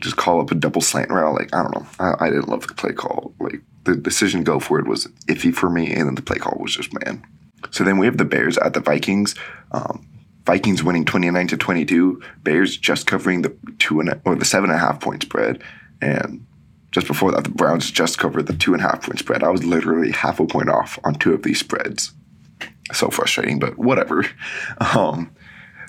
Just 0.00 0.16
call 0.16 0.40
up 0.40 0.50
a 0.50 0.54
double 0.54 0.82
slant 0.82 1.10
route. 1.10 1.34
Like 1.34 1.54
I 1.54 1.62
don't 1.62 1.74
know. 1.74 1.86
I, 1.98 2.26
I, 2.26 2.30
didn't 2.30 2.48
love 2.48 2.66
the 2.66 2.74
play 2.74 2.92
call. 2.92 3.34
Like 3.40 3.62
the 3.84 3.96
decision 3.96 4.44
go 4.44 4.60
for 4.60 4.78
it 4.78 4.86
was 4.86 5.06
iffy 5.26 5.54
for 5.54 5.70
me, 5.70 5.92
and 5.92 6.06
then 6.06 6.14
the 6.14 6.22
play 6.22 6.36
call 6.36 6.58
was 6.60 6.76
just 6.76 6.92
man. 7.04 7.24
So 7.70 7.82
then 7.82 7.98
we 7.98 8.06
have 8.06 8.18
the 8.18 8.24
Bears 8.24 8.58
at 8.58 8.74
the 8.74 8.80
Vikings. 8.80 9.34
Um, 9.72 10.06
Vikings 10.44 10.84
winning 10.84 11.04
29 11.04 11.48
to 11.48 11.56
22. 11.56 12.22
Bears 12.44 12.76
just 12.76 13.06
covering 13.06 13.42
the 13.42 13.56
two 13.78 13.98
and 14.00 14.20
or 14.24 14.36
the 14.36 14.44
seven 14.44 14.70
and 14.70 14.76
a 14.76 14.80
half 14.80 15.00
point 15.00 15.22
spread, 15.22 15.62
and 16.02 16.46
just 16.92 17.06
before 17.06 17.32
that, 17.32 17.44
the 17.44 17.50
Browns 17.50 17.90
just 17.90 18.18
covered 18.18 18.46
the 18.46 18.54
two 18.54 18.74
and 18.74 18.82
a 18.82 18.86
half 18.86 19.02
point 19.02 19.18
spread. 19.18 19.42
I 19.42 19.48
was 19.48 19.64
literally 19.64 20.12
half 20.12 20.40
a 20.40 20.46
point 20.46 20.68
off 20.68 20.98
on 21.04 21.14
two 21.14 21.32
of 21.32 21.42
these 21.42 21.58
spreads 21.58 22.12
so 22.92 23.08
frustrating, 23.08 23.58
but 23.58 23.78
whatever. 23.78 24.24
Um, 24.80 25.30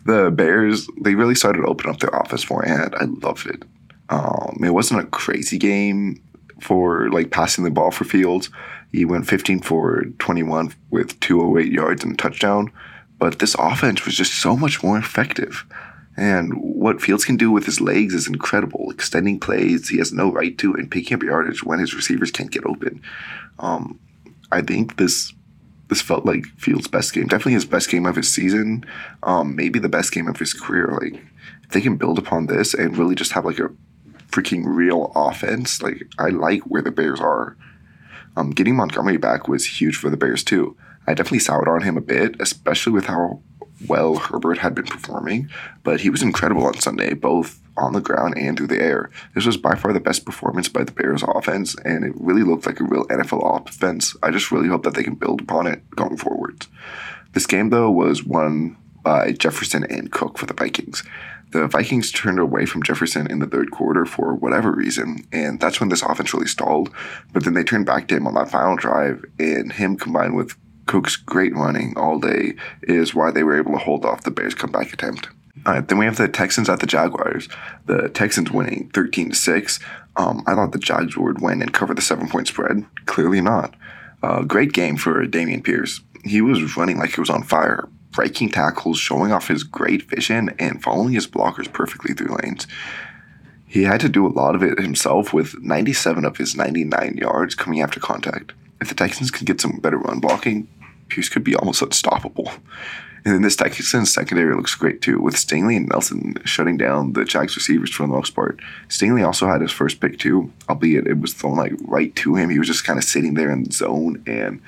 the 0.06 0.32
Bears, 0.32 0.88
they 1.02 1.16
really 1.16 1.36
started 1.36 1.62
to 1.62 1.68
open 1.68 1.90
up 1.90 2.00
their 2.00 2.10
offense 2.10 2.50
more, 2.50 2.66
and 2.66 2.96
I 2.96 3.04
loved 3.04 3.46
it. 3.46 3.64
Um, 4.10 4.58
it 4.64 4.74
wasn't 4.74 5.02
a 5.02 5.08
crazy 5.08 5.58
game 5.58 6.24
for 6.62 7.10
like 7.12 7.30
passing 7.30 7.66
the 7.66 7.72
ball 7.72 7.92
for 7.92 8.06
Fields. 8.06 8.50
He 8.92 9.04
went 9.04 9.28
15 9.28 9.60
for 9.60 10.06
21 10.20 10.74
with 10.92 11.20
208 11.20 11.72
yards 11.72 12.04
and 12.04 12.14
a 12.14 12.18
touchdown, 12.18 12.72
but 13.20 13.40
this 13.40 13.56
offense 13.56 14.06
was 14.06 14.16
just 14.16 14.42
so 14.42 14.56
much 14.56 14.82
more 14.82 14.98
effective. 14.98 15.66
And 16.16 16.54
what 16.56 17.02
Fields 17.02 17.26
can 17.26 17.38
do 17.38 17.52
with 17.52 17.66
his 17.66 17.80
legs 17.80 18.14
is 18.14 18.28
incredible. 18.28 18.90
Extending 18.90 19.40
plays, 19.40 19.90
he 19.90 19.98
has 19.98 20.12
no 20.12 20.32
right 20.32 20.58
to, 20.58 20.74
and 20.74 20.90
picking 20.90 21.16
up 21.16 21.24
yardage 21.24 21.64
when 21.64 21.80
his 21.80 21.94
receivers 21.94 22.32
can't 22.32 22.52
get 22.52 22.66
open. 22.66 23.02
Um, 23.60 24.00
I 24.52 24.62
think 24.62 24.98
this 24.98 25.34
this 25.90 26.02
felt 26.02 26.26
like 26.26 26.46
Fields' 26.58 26.88
best 26.88 27.14
game. 27.14 27.28
Definitely 27.28 27.54
his 27.54 27.66
best 27.66 27.90
game 27.90 28.06
of 28.06 28.16
his 28.16 28.30
season. 28.30 28.86
Um, 29.24 29.56
maybe 29.56 29.80
the 29.80 29.90
best 29.90 30.12
game 30.12 30.28
of 30.28 30.38
his 30.38 30.54
career. 30.54 30.88
Like 31.02 31.22
if 31.64 31.70
they 31.72 31.82
can 31.82 31.98
build 31.98 32.20
upon 32.20 32.48
this 32.48 32.74
and 32.74 32.98
really 32.98 33.16
just 33.16 33.32
have 33.34 33.46
like 33.46 33.60
a 33.60 33.70
freaking 34.30 34.64
real 34.66 35.12
offense, 35.16 35.82
like 35.82 36.08
I 36.20 36.30
like 36.30 36.62
where 36.64 36.82
the 36.82 36.92
Bears 36.92 37.20
are. 37.20 37.58
Um, 38.36 38.52
getting 38.52 38.76
Montgomery 38.76 39.18
back 39.18 39.48
was 39.48 39.66
huge 39.66 39.96
for 39.96 40.10
the 40.10 40.18
Bears 40.18 40.44
too. 40.44 40.78
I 41.08 41.14
definitely 41.14 41.40
soured 41.40 41.70
on 41.70 41.82
him 41.82 41.98
a 41.98 42.02
bit, 42.02 42.36
especially 42.40 42.94
with 42.94 43.06
how 43.06 43.42
well 43.88 44.16
Herbert 44.16 44.58
had 44.60 44.76
been 44.76 44.86
performing, 44.86 45.50
but 45.84 46.02
he 46.02 46.10
was 46.10 46.22
incredible 46.22 46.66
on 46.66 46.80
Sunday, 46.80 47.14
both 47.14 47.60
on 47.78 47.94
the 47.94 48.02
ground 48.02 48.38
and 48.38 48.58
through 48.58 48.68
the 48.68 48.82
air. 48.82 49.10
This 49.36 49.46
was 49.46 49.58
by 49.58 49.76
far 49.76 49.94
the 49.94 50.00
best 50.00 50.26
performance 50.26 50.68
by 50.68 50.84
the 50.84 50.92
Bears 50.92 51.24
offense, 51.24 51.76
and 51.86 52.04
it 52.04 52.14
really 52.16 52.44
looked 52.44 52.66
like 52.66 52.80
a 52.80 52.86
real 52.86 53.06
NFL 53.08 53.68
offense. 53.68 54.16
I 54.22 54.32
just 54.32 54.52
really 54.52 54.68
hope 54.68 54.84
that 54.84 54.96
they 54.96 55.04
can 55.04 55.16
build 55.16 55.42
upon 55.42 55.68
it 55.68 55.90
going 55.92 56.18
forward. 56.18 56.66
This 57.34 57.46
game, 57.46 57.70
though, 57.70 57.92
was 57.92 58.24
won 58.24 58.78
by 59.04 59.32
Jefferson 59.32 59.84
and 59.86 60.12
Cook 60.12 60.38
for 60.38 60.46
the 60.46 60.54
Vikings. 60.54 61.04
The 61.52 61.68
Vikings 61.68 62.12
turned 62.12 62.40
away 62.40 62.66
from 62.66 62.84
Jefferson 62.84 63.30
in 63.32 63.40
the 63.40 63.48
third 63.48 63.72
quarter 63.72 64.06
for 64.06 64.36
whatever 64.36 64.72
reason, 64.72 65.26
and 65.32 65.60
that's 65.60 65.80
when 65.80 65.90
this 65.90 66.02
offense 66.02 66.34
really 66.34 66.48
stalled. 66.48 66.90
But 67.32 67.46
then 67.46 67.54
they 67.54 67.64
turned 67.64 67.86
back 67.86 68.10
to 68.10 68.18
him 68.18 68.28
on 68.28 68.34
that 68.34 68.52
final 68.52 68.76
drive, 68.76 69.24
and 69.40 69.72
him 69.72 69.96
combined 69.96 70.36
with 70.36 70.58
Cook's 70.88 71.16
great 71.16 71.56
running 71.56 71.94
all 71.98 72.20
day 72.20 72.56
is 72.84 73.14
why 73.14 73.32
they 73.32 73.44
were 73.44 73.58
able 73.58 73.74
to 73.74 73.78
hold 73.78 74.04
off 74.04 74.24
the 74.24 74.32
Bears' 74.32 74.56
comeback 74.56 74.92
attempt. 74.92 75.30
Right, 75.66 75.88
then 75.88 75.98
we 75.98 76.06
have 76.06 76.18
the 76.18 76.28
Texans 76.28 76.70
at 76.70 76.80
the 76.80 76.88
Jaguars. 76.88 77.50
The 77.86 78.10
Texans 78.10 78.52
winning 78.52 78.90
13 78.94 79.30
to 79.30 79.36
6. 79.36 79.80
Um, 80.16 80.44
I 80.48 80.56
thought 80.56 80.72
the 80.72 80.80
Jags 80.80 81.18
would 81.18 81.42
win 81.42 81.62
and 81.62 81.74
cover 81.74 81.94
the 81.94 82.02
seven 82.02 82.28
point 82.28 82.48
spread. 82.48 82.86
Clearly 83.06 83.42
not. 83.42 83.76
Uh, 84.24 84.44
great 84.44 84.74
game 84.74 84.98
for 84.98 85.26
Dameon 85.26 85.64
Pierce. 85.64 86.02
He 86.24 86.42
was 86.42 86.76
running 86.76 86.98
like 86.98 87.14
he 87.14 87.22
was 87.22 87.30
on 87.30 87.44
fire, 87.44 87.88
breaking 88.12 88.50
tackles, 88.50 88.98
showing 88.98 89.32
off 89.32 89.48
his 89.48 89.64
great 89.64 90.10
vision, 90.10 90.50
and 90.58 90.82
following 90.82 91.14
his 91.14 91.28
blockers 91.28 91.72
perfectly 91.72 92.14
through 92.14 92.36
lanes. 92.42 92.66
He 93.68 93.84
had 93.84 94.00
to 94.02 94.10
do 94.10 94.26
a 94.26 94.30
lot 94.30 94.56
of 94.56 94.64
it 94.64 94.80
himself 94.80 95.34
with 95.34 95.62
97 95.62 96.26
of 96.26 96.38
his 96.38 96.56
99 96.56 97.18
yards 97.18 97.54
coming 97.54 97.82
after 97.82 98.00
contact. 98.00 98.54
If 98.82 98.90
the 98.90 98.96
Texans 98.96 99.30
could 99.30 99.46
get 99.46 99.62
some 99.62 99.78
better 99.78 99.98
run 99.98 100.20
blocking, 100.20 100.68
Pierce 101.10 101.30
could 101.30 101.44
be 101.44 101.56
almost 101.56 101.82
unstoppable. 101.82 102.52
And 103.26 103.34
then 103.34 103.42
this 103.42 103.56
Texans 103.56 104.14
secondary 104.14 104.56
looks 104.56 104.76
great 104.76 105.02
too, 105.02 105.20
with 105.20 105.36
Stingley 105.36 105.76
and 105.76 105.90
Nelson 105.90 106.36
shutting 106.46 106.78
down 106.78 107.14
the 107.14 107.26
Jags 107.26 107.56
receivers 107.56 107.94
for 107.94 108.04
the 108.04 108.08
most 108.08 108.36
part. 108.36 108.60
Stingley 108.88 109.26
also 109.26 109.48
had 109.48 109.62
his 109.62 109.72
first 109.72 110.00
pick 110.00 110.20
too, 110.20 110.52
albeit 110.70 111.08
it 111.08 111.20
was 111.20 111.34
thrown 111.34 111.58
like 111.58 111.74
right 111.82 112.16
to 112.18 112.36
him. 112.36 112.50
He 112.50 112.60
was 112.60 112.68
just 112.68 112.86
kind 112.86 112.98
of 112.98 113.04
sitting 113.04 113.34
there 113.34 113.52
in 113.52 113.64
the 113.64 113.72
zone, 113.72 114.24
and 114.28 114.62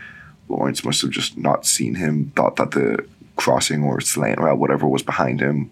Lawrence 0.49 0.83
must 0.83 1.01
have 1.01 1.11
just 1.11 1.37
not 1.37 1.65
seen 1.65 1.95
him, 1.95 2.31
thought 2.35 2.57
that 2.57 2.71
the 2.71 3.05
crossing 3.35 3.83
or 3.83 4.01
slant 4.01 4.39
route, 4.39 4.57
whatever 4.57 4.87
was 4.87 5.03
behind 5.03 5.39
him, 5.39 5.71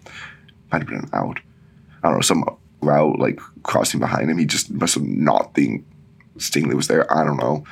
might 0.72 0.78
have 0.78 0.88
been 0.88 1.10
out. 1.12 1.40
I 2.02 2.08
don't 2.08 2.18
know, 2.18 2.22
some 2.22 2.56
route 2.80 3.18
like 3.18 3.40
crossing 3.64 4.00
behind 4.00 4.30
him. 4.30 4.38
He 4.38 4.46
just 4.46 4.70
must 4.70 4.94
have 4.94 5.04
not 5.04 5.54
think 5.54 5.84
Stingley 6.36 6.74
was 6.74 6.86
there. 6.86 7.12
I 7.12 7.24
don't 7.24 7.36
know. 7.36 7.64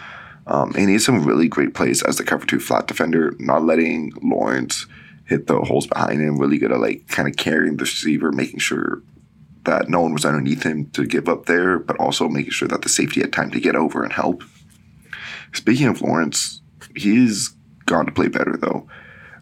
Um, 0.46 0.72
and 0.76 0.86
he 0.86 0.92
had 0.92 1.02
some 1.02 1.24
really 1.24 1.48
great 1.48 1.74
plays 1.74 2.02
as 2.02 2.16
the 2.16 2.24
cover 2.24 2.46
two 2.46 2.60
flat 2.60 2.86
defender, 2.86 3.34
not 3.38 3.64
letting 3.64 4.12
Lawrence 4.22 4.86
hit 5.24 5.48
the 5.48 5.60
holes 5.60 5.86
behind 5.86 6.20
him, 6.20 6.38
really 6.38 6.58
good 6.58 6.72
at 6.72 6.80
like 6.80 7.08
kind 7.08 7.28
of 7.28 7.36
carrying 7.36 7.76
the 7.76 7.84
receiver, 7.84 8.30
making 8.30 8.60
sure 8.60 9.02
that 9.64 9.88
no 9.88 10.00
one 10.00 10.12
was 10.12 10.24
underneath 10.24 10.62
him 10.62 10.88
to 10.90 11.04
give 11.04 11.28
up 11.28 11.46
there, 11.46 11.78
but 11.78 11.96
also 11.98 12.28
making 12.28 12.52
sure 12.52 12.68
that 12.68 12.82
the 12.82 12.88
safety 12.88 13.20
had 13.20 13.32
time 13.32 13.50
to 13.50 13.60
get 13.60 13.74
over 13.74 14.04
and 14.04 14.12
help. 14.12 14.44
Speaking 15.52 15.88
of 15.88 16.00
Lawrence, 16.00 16.60
he's 16.94 17.54
gone 17.84 18.06
to 18.06 18.12
play 18.12 18.28
better 18.28 18.56
though. 18.56 18.86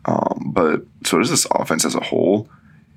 Um, 0.06 0.52
but 0.52 0.82
so 1.04 1.18
does 1.18 1.30
this 1.30 1.46
offense 1.50 1.84
as 1.84 1.94
a 1.94 2.00
whole. 2.00 2.48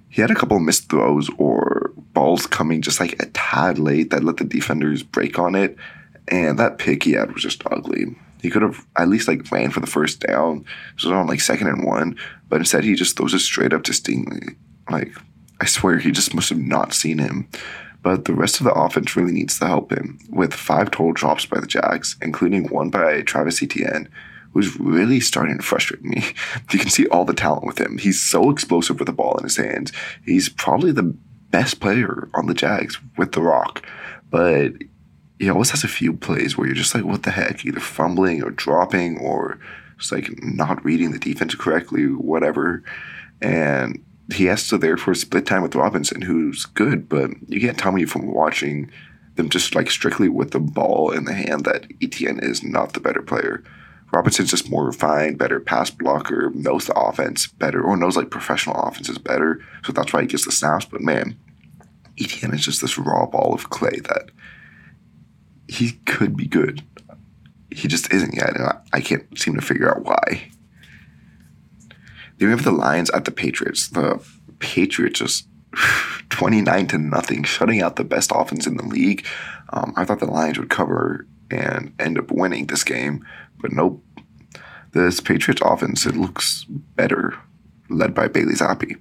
He 0.09 0.21
had 0.21 0.31
a 0.31 0.35
couple 0.35 0.59
missed 0.59 0.89
throws 0.89 1.29
or 1.37 1.91
balls 2.13 2.47
coming 2.47 2.81
just 2.81 2.99
like 2.99 3.21
a 3.21 3.25
tad 3.27 3.77
late 3.77 4.09
that 4.09 4.23
let 4.23 4.37
the 4.37 4.45
defenders 4.45 5.03
break 5.03 5.37
on 5.37 5.55
it. 5.55 5.77
And 6.29 6.59
that 6.59 6.77
pick 6.77 7.03
he 7.03 7.13
had 7.13 7.33
was 7.33 7.43
just 7.43 7.63
ugly. 7.71 8.15
He 8.41 8.49
could 8.49 8.61
have 8.61 8.85
at 8.97 9.09
least 9.09 9.27
like 9.27 9.49
ran 9.51 9.71
for 9.71 9.79
the 9.79 9.87
first 9.87 10.19
down. 10.19 10.65
Was 10.95 11.05
on 11.05 11.27
like 11.27 11.41
second 11.41 11.67
and 11.67 11.85
one, 11.85 12.17
but 12.49 12.59
instead 12.59 12.83
he 12.83 12.95
just 12.95 13.17
throws 13.17 13.33
it 13.33 13.39
straight 13.39 13.73
up 13.73 13.83
to 13.83 13.93
Stingley. 13.93 14.55
Like 14.89 15.13
I 15.59 15.65
swear 15.65 15.97
he 15.97 16.11
just 16.11 16.33
must 16.33 16.49
have 16.49 16.59
not 16.59 16.93
seen 16.93 17.17
him. 17.17 17.47
But 18.03 18.25
the 18.25 18.33
rest 18.33 18.59
of 18.59 18.65
the 18.65 18.73
offense 18.73 19.15
really 19.15 19.31
needs 19.31 19.59
to 19.59 19.65
help 19.65 19.91
him 19.91 20.19
with 20.29 20.53
five 20.53 20.91
total 20.91 21.13
drops 21.13 21.45
by 21.45 21.59
the 21.59 21.67
Jags, 21.67 22.15
including 22.21 22.69
one 22.69 22.89
by 22.89 23.21
Travis 23.21 23.61
Etienne, 23.61 24.07
who's 24.53 24.79
really 24.79 25.19
starting 25.19 25.57
to 25.57 25.63
frustrate 25.63 26.03
me. 26.03 26.23
You 26.71 26.79
can 26.79 26.89
see 26.89 27.07
all 27.07 27.25
the 27.25 27.33
talent 27.33 27.65
with 27.65 27.79
him. 27.79 27.97
He's 27.97 28.21
so 28.21 28.49
explosive 28.49 28.99
with 28.99 29.07
the 29.07 29.13
ball 29.13 29.35
in 29.37 29.43
his 29.43 29.57
hands. 29.57 29.91
He's 30.23 30.47
probably 30.47 30.91
the 30.91 31.15
best 31.49 31.79
player 31.79 32.29
on 32.33 32.45
the 32.45 32.53
Jags 32.53 32.99
with 33.17 33.31
the 33.31 33.41
rock. 33.41 33.85
But 34.29 34.73
he 35.39 35.49
always 35.49 35.69
has 35.71 35.83
a 35.83 35.89
few 35.89 36.13
plays 36.13 36.57
where 36.57 36.67
you're 36.67 36.75
just 36.75 36.95
like, 36.95 37.05
what 37.05 37.23
the 37.23 37.31
heck? 37.31 37.65
Either 37.65 37.79
fumbling 37.79 38.43
or 38.43 38.49
dropping 38.51 39.19
or 39.19 39.59
just 39.97 40.11
like 40.11 40.29
not 40.43 40.83
reading 40.83 41.11
the 41.11 41.19
defense 41.19 41.55
correctly, 41.55 42.05
whatever. 42.05 42.83
And 43.41 44.03
he 44.33 44.45
has 44.45 44.67
to 44.69 44.77
therefore 44.77 45.15
split 45.15 45.45
time 45.45 45.61
with 45.61 45.75
Robinson, 45.75 46.21
who's 46.21 46.65
good, 46.65 47.07
but 47.07 47.31
you 47.47 47.61
can't 47.61 47.77
tell 47.77 47.91
me 47.91 48.05
from 48.05 48.27
watching 48.27 48.91
them 49.35 49.49
just 49.49 49.75
like 49.75 49.89
strictly 49.91 50.27
with 50.27 50.51
the 50.51 50.59
ball 50.59 51.11
in 51.11 51.25
the 51.25 51.33
hand 51.33 51.65
that 51.65 51.85
Etienne 52.01 52.39
is 52.39 52.63
not 52.63 52.93
the 52.93 52.99
better 52.99 53.21
player. 53.21 53.63
Robinson's 54.11 54.49
just 54.49 54.69
more 54.69 54.85
refined, 54.85 55.37
better 55.37 55.59
pass 55.59 55.89
blocker, 55.89 56.49
knows 56.51 56.87
the 56.87 56.97
offense 56.97 57.47
better, 57.47 57.83
or 57.83 57.97
knows 57.97 58.17
like 58.17 58.31
professional 58.31 58.75
offenses 58.75 59.17
better. 59.17 59.61
So 59.83 59.91
that's 59.91 60.13
why 60.13 60.21
he 60.21 60.27
gets 60.27 60.45
the 60.45 60.51
snaps. 60.51 60.85
But 60.85 61.01
man, 61.01 61.37
Etienne 62.19 62.53
is 62.53 62.65
just 62.65 62.81
this 62.81 62.97
raw 62.97 63.25
ball 63.25 63.53
of 63.53 63.69
clay 63.69 63.99
that 64.05 64.29
he 65.67 65.93
could 66.05 66.35
be 66.35 66.47
good. 66.47 66.83
He 67.69 67.87
just 67.87 68.11
isn't 68.11 68.33
yet, 68.33 68.55
and 68.55 68.65
I, 68.65 68.77
I 68.93 69.01
can't 69.01 69.37
seem 69.37 69.55
to 69.55 69.61
figure 69.61 69.89
out 69.89 70.03
why. 70.03 70.49
Then 72.37 72.47
we 72.47 72.51
have 72.51 72.63
the 72.63 72.71
Lions 72.71 73.09
at 73.11 73.25
the 73.25 73.31
Patriots. 73.31 73.89
The 73.89 74.23
Patriots 74.59 75.19
just 75.19 75.47
29 76.29 76.87
to 76.87 76.97
nothing, 76.97 77.43
shutting 77.43 77.81
out 77.81 77.95
the 77.95 78.03
best 78.03 78.31
offense 78.33 78.65
in 78.65 78.77
the 78.77 78.85
league. 78.85 79.25
Um, 79.69 79.93
I 79.97 80.05
thought 80.05 80.19
the 80.19 80.25
Lions 80.25 80.57
would 80.57 80.69
cover 80.69 81.27
and 81.51 81.93
end 81.99 82.17
up 82.17 82.31
winning 82.31 82.67
this 82.67 82.83
game, 82.83 83.25
but 83.59 83.71
nope. 83.71 84.03
This 84.93 85.19
Patriots 85.19 85.61
offense, 85.63 86.05
it 86.05 86.15
looks 86.15 86.65
better, 86.67 87.37
led 87.89 88.13
by 88.15 88.27
Bailey 88.27 88.53
Zappe. 88.53 88.97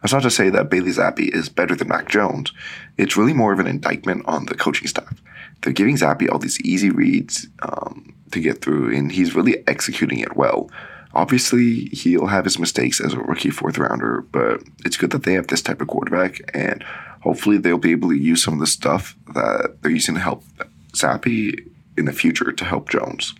That's 0.00 0.12
not 0.12 0.22
to 0.22 0.30
say 0.30 0.48
that 0.48 0.70
Bailey 0.70 0.92
Zappe 0.92 1.28
is 1.34 1.48
better 1.48 1.74
than 1.74 1.88
Mac 1.88 2.08
Jones. 2.08 2.52
It's 2.96 3.16
really 3.16 3.32
more 3.32 3.52
of 3.52 3.58
an 3.58 3.66
indictment 3.66 4.24
on 4.26 4.46
the 4.46 4.54
coaching 4.54 4.86
staff 4.86 5.20
they're 5.62 5.72
giving 5.72 5.96
Zappe 5.96 6.30
all 6.30 6.38
these 6.38 6.60
easy 6.60 6.90
reads 6.90 7.46
um, 7.62 8.14
to 8.32 8.40
get 8.40 8.60
through, 8.60 8.94
and 8.94 9.10
he's 9.10 9.34
really 9.34 9.66
executing 9.66 10.20
it 10.20 10.36
well. 10.36 10.70
Obviously, 11.14 11.86
he'll 11.86 12.26
have 12.26 12.44
his 12.44 12.58
mistakes 12.58 13.00
as 13.00 13.14
a 13.14 13.18
rookie 13.18 13.50
fourth 13.50 13.78
rounder, 13.78 14.22
but 14.30 14.62
it's 14.84 14.96
good 14.96 15.10
that 15.10 15.24
they 15.24 15.32
have 15.32 15.48
this 15.48 15.62
type 15.62 15.80
of 15.80 15.88
quarterback, 15.88 16.40
and 16.54 16.84
hopefully 17.22 17.58
they'll 17.58 17.78
be 17.78 17.92
able 17.92 18.10
to 18.10 18.16
use 18.16 18.42
some 18.42 18.54
of 18.54 18.60
the 18.60 18.66
stuff 18.66 19.16
that 19.34 19.78
they're 19.80 19.90
using 19.90 20.14
to 20.14 20.20
help 20.20 20.44
Zappe 20.92 21.66
in 21.96 22.04
the 22.04 22.12
future 22.12 22.52
to 22.52 22.64
help 22.64 22.88
Jones. 22.90 23.34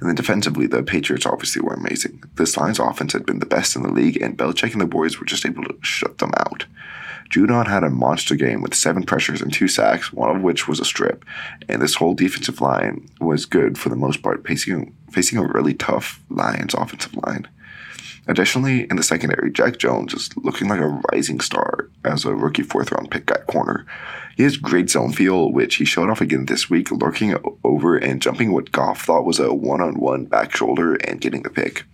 And 0.00 0.08
then 0.08 0.16
defensively, 0.16 0.66
the 0.66 0.82
Patriots 0.82 1.26
obviously 1.26 1.62
were 1.62 1.74
amazing. 1.74 2.22
This 2.34 2.56
Lions 2.56 2.78
offense 2.78 3.12
had 3.12 3.26
been 3.26 3.40
the 3.40 3.46
best 3.46 3.74
in 3.74 3.82
the 3.82 3.92
league, 3.92 4.20
and 4.20 4.36
Belichick 4.36 4.72
and 4.72 4.80
the 4.80 4.86
boys 4.86 5.18
were 5.18 5.26
just 5.26 5.46
able 5.46 5.64
to 5.64 5.76
shut 5.82 6.18
them 6.18 6.30
out. 6.36 6.66
Judon 7.30 7.66
had 7.66 7.84
a 7.84 7.90
monster 7.90 8.34
game 8.34 8.62
with 8.62 8.74
seven 8.74 9.02
pressures 9.02 9.42
and 9.42 9.52
two 9.52 9.68
sacks, 9.68 10.12
one 10.12 10.34
of 10.34 10.42
which 10.42 10.66
was 10.66 10.80
a 10.80 10.84
strip. 10.84 11.24
And 11.68 11.82
this 11.82 11.96
whole 11.96 12.14
defensive 12.14 12.60
line 12.60 13.08
was 13.20 13.44
good 13.44 13.76
for 13.78 13.88
the 13.88 13.96
most 13.96 14.22
part, 14.22 14.46
facing, 14.46 14.94
facing 15.10 15.38
a 15.38 15.46
really 15.46 15.74
tough 15.74 16.20
Lions 16.30 16.74
offensive 16.74 17.14
line. 17.26 17.46
Additionally, 18.26 18.86
in 18.90 18.96
the 18.96 19.02
secondary, 19.02 19.50
Jack 19.50 19.78
Jones 19.78 20.12
is 20.12 20.28
looking 20.36 20.68
like 20.68 20.80
a 20.80 21.00
rising 21.12 21.40
star 21.40 21.88
as 22.04 22.26
a 22.26 22.34
rookie 22.34 22.62
fourth 22.62 22.92
round 22.92 23.10
pick 23.10 23.30
at 23.30 23.46
corner. 23.46 23.86
He 24.36 24.42
has 24.42 24.58
great 24.58 24.90
zone 24.90 25.12
feel, 25.12 25.50
which 25.50 25.76
he 25.76 25.86
showed 25.86 26.10
off 26.10 26.20
again 26.20 26.44
this 26.44 26.68
week, 26.68 26.90
lurking 26.90 27.34
over 27.64 27.96
and 27.96 28.20
jumping 28.20 28.52
what 28.52 28.70
Goff 28.70 29.02
thought 29.02 29.24
was 29.24 29.38
a 29.38 29.52
one 29.52 29.80
on 29.80 29.98
one 29.98 30.26
back 30.26 30.54
shoulder 30.54 30.94
and 30.94 31.20
getting 31.22 31.42
the 31.42 31.50
pick. 31.50 31.84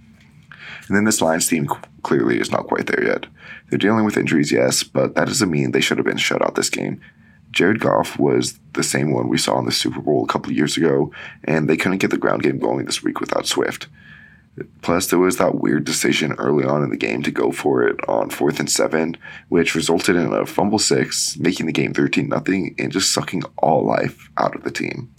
And 0.88 0.96
then 0.96 1.04
this 1.04 1.22
Lions 1.22 1.46
team 1.46 1.66
clearly 2.02 2.38
is 2.38 2.50
not 2.50 2.66
quite 2.66 2.86
there 2.86 3.04
yet. 3.04 3.26
They're 3.68 3.78
dealing 3.78 4.04
with 4.04 4.16
injuries, 4.16 4.52
yes, 4.52 4.82
but 4.82 5.14
that 5.14 5.26
doesn't 5.26 5.50
mean 5.50 5.70
they 5.70 5.80
should 5.80 5.98
have 5.98 6.06
been 6.06 6.16
shut 6.16 6.42
out 6.42 6.54
this 6.54 6.70
game. 6.70 7.00
Jared 7.52 7.80
Goff 7.80 8.18
was 8.18 8.58
the 8.72 8.82
same 8.82 9.12
one 9.12 9.28
we 9.28 9.38
saw 9.38 9.58
in 9.58 9.64
the 9.64 9.72
Super 9.72 10.00
Bowl 10.00 10.24
a 10.24 10.28
couple 10.28 10.52
years 10.52 10.76
ago, 10.76 11.12
and 11.44 11.68
they 11.68 11.76
couldn't 11.76 11.98
get 11.98 12.10
the 12.10 12.18
ground 12.18 12.42
game 12.42 12.58
going 12.58 12.84
this 12.84 13.02
week 13.02 13.20
without 13.20 13.46
Swift. 13.46 13.86
Plus, 14.82 15.08
there 15.08 15.18
was 15.18 15.38
that 15.38 15.56
weird 15.56 15.84
decision 15.84 16.32
early 16.32 16.64
on 16.64 16.82
in 16.82 16.90
the 16.90 16.96
game 16.96 17.22
to 17.22 17.30
go 17.30 17.50
for 17.50 17.82
it 17.82 17.96
on 18.08 18.30
fourth 18.30 18.60
and 18.60 18.70
seven, 18.70 19.16
which 19.48 19.74
resulted 19.74 20.16
in 20.16 20.32
a 20.32 20.46
fumble 20.46 20.78
six, 20.78 21.36
making 21.38 21.66
the 21.66 21.72
game 21.72 21.92
13 21.92 22.30
0 22.30 22.70
and 22.78 22.92
just 22.92 23.12
sucking 23.12 23.42
all 23.58 23.84
life 23.84 24.30
out 24.36 24.54
of 24.54 24.62
the 24.62 24.70
team 24.70 25.13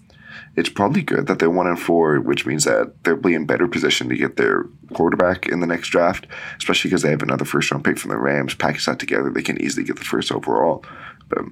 it's 0.55 0.69
probably 0.69 1.01
good 1.01 1.27
that 1.27 1.39
they're 1.39 1.49
one 1.49 1.67
and 1.67 1.79
four, 1.79 2.19
which 2.19 2.45
means 2.45 2.63
that 2.63 3.03
they'll 3.03 3.17
be 3.17 3.33
in 3.33 3.45
better 3.45 3.67
position 3.67 4.07
to 4.09 4.15
get 4.15 4.37
their 4.37 4.65
quarterback 4.93 5.47
in 5.47 5.59
the 5.59 5.67
next 5.67 5.89
draft, 5.89 6.27
especially 6.57 6.89
because 6.89 7.01
they 7.01 7.09
have 7.09 7.21
another 7.21 7.45
first 7.45 7.71
round 7.71 7.83
pick 7.83 7.97
from 7.97 8.11
the 8.11 8.17
Rams. 8.17 8.55
Package 8.55 8.85
that 8.85 8.99
together, 8.99 9.29
they 9.29 9.41
can 9.41 9.61
easily 9.61 9.85
get 9.85 9.97
the 9.97 10.05
first 10.05 10.31
overall. 10.31 10.85
But 11.27 11.45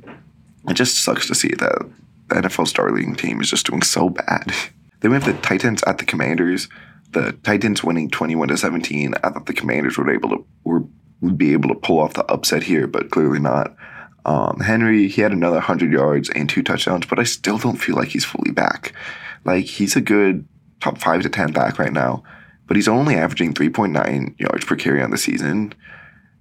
it 0.69 0.75
just 0.75 1.03
sucks 1.03 1.27
to 1.27 1.35
see 1.35 1.49
that 1.49 1.89
the 2.29 2.35
NFL 2.35 2.67
Starling 2.67 3.15
team 3.15 3.41
is 3.41 3.49
just 3.49 3.65
doing 3.65 3.81
so 3.81 4.09
bad. 4.09 4.53
then 5.01 5.11
we 5.11 5.15
have 5.15 5.25
the 5.25 5.33
Titans 5.41 5.83
at 5.83 5.97
the 5.97 6.05
Commanders. 6.05 6.69
The 7.11 7.33
Titans 7.43 7.83
winning 7.83 8.09
21 8.09 8.47
to 8.47 8.57
17. 8.57 9.13
I 9.23 9.29
thought 9.29 9.45
the 9.45 9.53
Commanders 9.53 9.97
were 9.97 10.11
able 10.11 10.29
to 10.29 10.45
were 10.63 10.83
would 11.21 11.37
be 11.37 11.53
able 11.53 11.69
to 11.69 11.75
pull 11.75 11.99
off 11.99 12.15
the 12.15 12.25
upset 12.25 12.63
here, 12.63 12.85
but 12.85 13.09
clearly 13.09 13.39
not. 13.39 13.73
Um, 14.25 14.59
Henry, 14.61 15.07
he 15.07 15.21
had 15.21 15.33
another 15.33 15.55
100 15.55 15.91
yards 15.91 16.29
and 16.29 16.49
two 16.49 16.63
touchdowns, 16.63 17.05
but 17.05 17.19
I 17.19 17.23
still 17.23 17.57
don't 17.57 17.77
feel 17.77 17.95
like 17.95 18.09
he's 18.09 18.25
fully 18.25 18.51
back. 18.51 18.93
Like, 19.43 19.65
he's 19.65 19.95
a 19.95 20.01
good 20.01 20.47
top 20.79 20.97
5 20.97 21.23
to 21.23 21.29
10 21.29 21.51
back 21.51 21.77
right 21.77 21.91
now, 21.91 22.23
but 22.67 22.77
he's 22.77 22.87
only 22.87 23.15
averaging 23.15 23.53
3.9 23.53 24.39
yards 24.39 24.65
per 24.65 24.75
carry 24.75 25.01
on 25.01 25.11
the 25.11 25.17
season. 25.17 25.73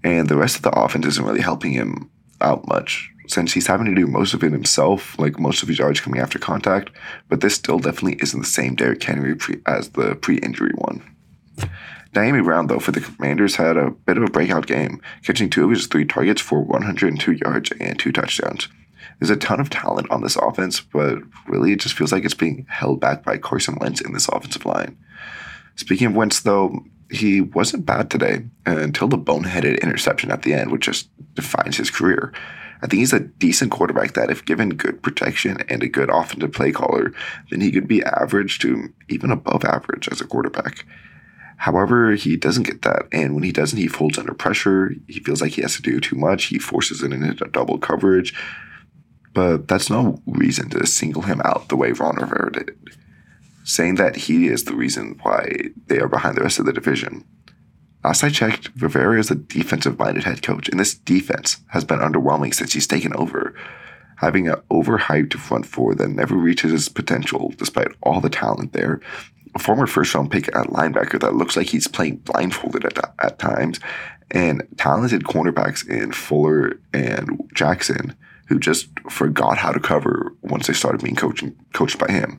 And 0.05 0.29
the 0.29 0.37
rest 0.37 0.57
of 0.57 0.63
the 0.63 0.71
offense 0.71 1.07
isn't 1.07 1.25
really 1.25 1.41
helping 1.41 1.73
him 1.73 2.11
out 2.41 2.67
much 2.69 3.13
since 3.29 3.53
he's 3.53 3.67
having 3.67 3.87
to 3.87 3.95
do 3.95 4.07
most 4.07 4.35
of 4.35 4.43
it 4.43 4.53
himself, 4.53 5.19
like 5.19 5.39
most 5.39 5.63
of 5.63 5.69
his 5.69 5.79
yards 5.79 6.01
coming 6.01 6.21
after 6.21 6.39
contact. 6.39 6.91
But 7.29 7.41
this 7.41 7.55
still 7.55 7.79
definitely 7.79 8.19
isn't 8.21 8.41
the 8.41 8.47
same 8.47 8.75
Derrick 8.75 9.03
Henry 9.03 9.35
pre- 9.35 9.63
as 9.67 9.91
the 9.91 10.17
pre 10.17 10.39
injury 10.39 10.73
one. 10.75 11.03
Dyami 12.13 12.45
Brown, 12.45 12.67
though, 12.67 12.79
for 12.79 12.93
the 12.93 13.01
Commanders 13.01 13.57
had 13.57 13.77
a 13.77 13.91
bit 13.91 14.19
of 14.19 14.23
a 14.23 14.31
breakout 14.31 14.67
game, 14.67 15.01
catching 15.25 15.49
two 15.49 15.65
of 15.65 15.71
his 15.71 15.87
three 15.87 16.05
targets 16.05 16.43
for 16.43 16.63
102 16.63 17.33
yards 17.33 17.73
and 17.81 17.99
two 17.99 18.13
touchdowns. 18.13 18.69
There's 19.19 19.31
a 19.31 19.37
ton 19.37 19.61
of 19.61 19.71
talent 19.71 20.11
on 20.11 20.23
this 20.23 20.37
offense, 20.37 20.81
but 20.81 21.19
really 21.47 21.73
it 21.73 21.81
just 21.81 21.97
feels 21.97 22.13
like 22.13 22.25
it's 22.25 22.35
being 22.35 22.67
held 22.69 23.01
back 23.01 23.25
by 23.25 23.39
Carson 23.39 23.77
Wentz 23.81 24.01
in 24.01 24.13
this 24.13 24.29
offensive 24.29 24.67
line. 24.67 24.99
Speaking 25.77 26.09
of 26.09 26.15
Wentz, 26.15 26.41
though, 26.41 26.85
he 27.11 27.41
wasn't 27.41 27.87
bad 27.87 28.11
today 28.11 28.45
until 28.67 29.09
the 29.09 29.19
boneheaded 29.19 29.81
interception 29.83 30.31
at 30.31 30.43
the 30.43 30.55
end, 30.55 30.71
which 30.71 30.85
just 30.85 31.09
defines 31.35 31.77
his 31.77 31.91
career. 31.91 32.33
I 32.83 32.89
think 32.89 32.99
he's 32.99 33.13
a 33.13 33.21
decent 33.21 33.71
quarterback 33.71 34.15
that, 34.15 34.31
if 34.31 34.45
given 34.45 34.71
good 34.71 35.03
protection 35.03 35.59
and 35.69 35.83
a 35.83 35.89
good 35.89 36.11
offensive 36.11 36.53
play 36.53 36.73
caller, 36.73 37.13
then 37.51 37.61
he 37.61 37.71
could 37.71 37.87
be 37.87 38.03
average 38.03 38.59
to 38.61 38.93
even 39.09 39.31
above 39.31 39.65
average 39.65 40.09
as 40.09 40.21
a 40.21 40.27
quarterback. 40.27 40.85
However, 41.63 42.17
he 42.17 42.37
doesn't 42.37 42.65
get 42.65 42.83
that. 42.83 43.07
And 43.13 43.37
when 43.37 43.45
he 43.45 43.53
doesn't, 43.53 43.79
he 43.79 43.87
folds 43.87 44.19
under 44.19 44.35
pressure. 44.35 44.97
He 45.07 45.21
feels 45.21 45.41
like 45.41 45.53
he 45.53 45.63
has 45.63 45.77
to 45.77 45.83
do 45.83 46.01
too 46.01 46.17
much. 46.17 46.47
He 46.47 46.59
forces 46.59 47.05
it 47.05 47.13
into 47.13 47.35
double 47.53 47.79
coverage. 47.79 48.35
But 49.33 49.69
that's 49.69 49.89
no 49.89 50.21
reason 50.27 50.71
to 50.71 50.85
single 50.89 51.23
him 51.23 51.41
out 51.45 51.69
the 51.69 51.77
way 51.77 51.93
Ron 51.93 52.17
Rivera 52.17 52.51
did, 52.51 52.77
saying 53.63 53.95
that 53.95 54.17
he 54.17 54.49
is 54.49 54.65
the 54.65 54.75
reason 54.75 55.21
why 55.23 55.71
they 55.87 56.01
are 56.01 56.09
behind 56.09 56.37
the 56.37 56.43
rest 56.43 56.59
of 56.59 56.67
the 56.67 56.73
division. 56.73 57.25
Last 58.03 58.25
I 58.25 58.31
checked, 58.31 58.71
Rivera 58.77 59.21
is 59.21 59.31
a 59.31 59.37
defensive 59.37 60.01
minded 60.01 60.25
head 60.25 60.43
coach, 60.43 60.69
and 60.69 60.81
this 60.81 60.95
defense 60.95 61.61
has 61.69 61.85
been 61.85 62.01
underwhelming 62.01 62.53
since 62.53 62.73
he's 62.73 62.89
taken 62.89 63.15
over. 63.15 63.55
Having 64.17 64.49
an 64.49 64.57
overhyped 64.69 65.35
front 65.35 65.67
four 65.67 65.95
that 65.95 66.09
never 66.09 66.35
reaches 66.35 66.73
its 66.73 66.89
potential 66.89 67.55
despite 67.57 67.93
all 68.03 68.21
the 68.21 68.29
talent 68.29 68.73
there, 68.73 69.01
a 69.55 69.59
former 69.59 69.87
first 69.87 70.15
round 70.15 70.31
pick 70.31 70.49
at 70.49 70.69
linebacker 70.69 71.21
that 71.21 71.35
looks 71.35 71.57
like 71.57 71.67
he's 71.67 71.89
playing 71.89 72.17
blindfolded 72.17 72.85
at, 72.85 73.15
at 73.23 73.39
times, 73.39 73.81
and 74.31 74.67
talented 74.77 75.25
cornerbacks 75.25 75.87
in 75.89 76.13
Fuller 76.13 76.81
and 76.93 77.51
Jackson 77.55 78.17
who 78.53 78.59
just 78.59 78.89
forgot 79.09 79.57
how 79.57 79.73
to 79.73 79.81
cover 79.81 80.35
once 80.43 80.67
they 80.67 80.75
started 80.75 81.03
being 81.03 81.17
coaching, 81.17 81.57
coached 81.73 81.99
by 81.99 82.11
him. 82.13 82.39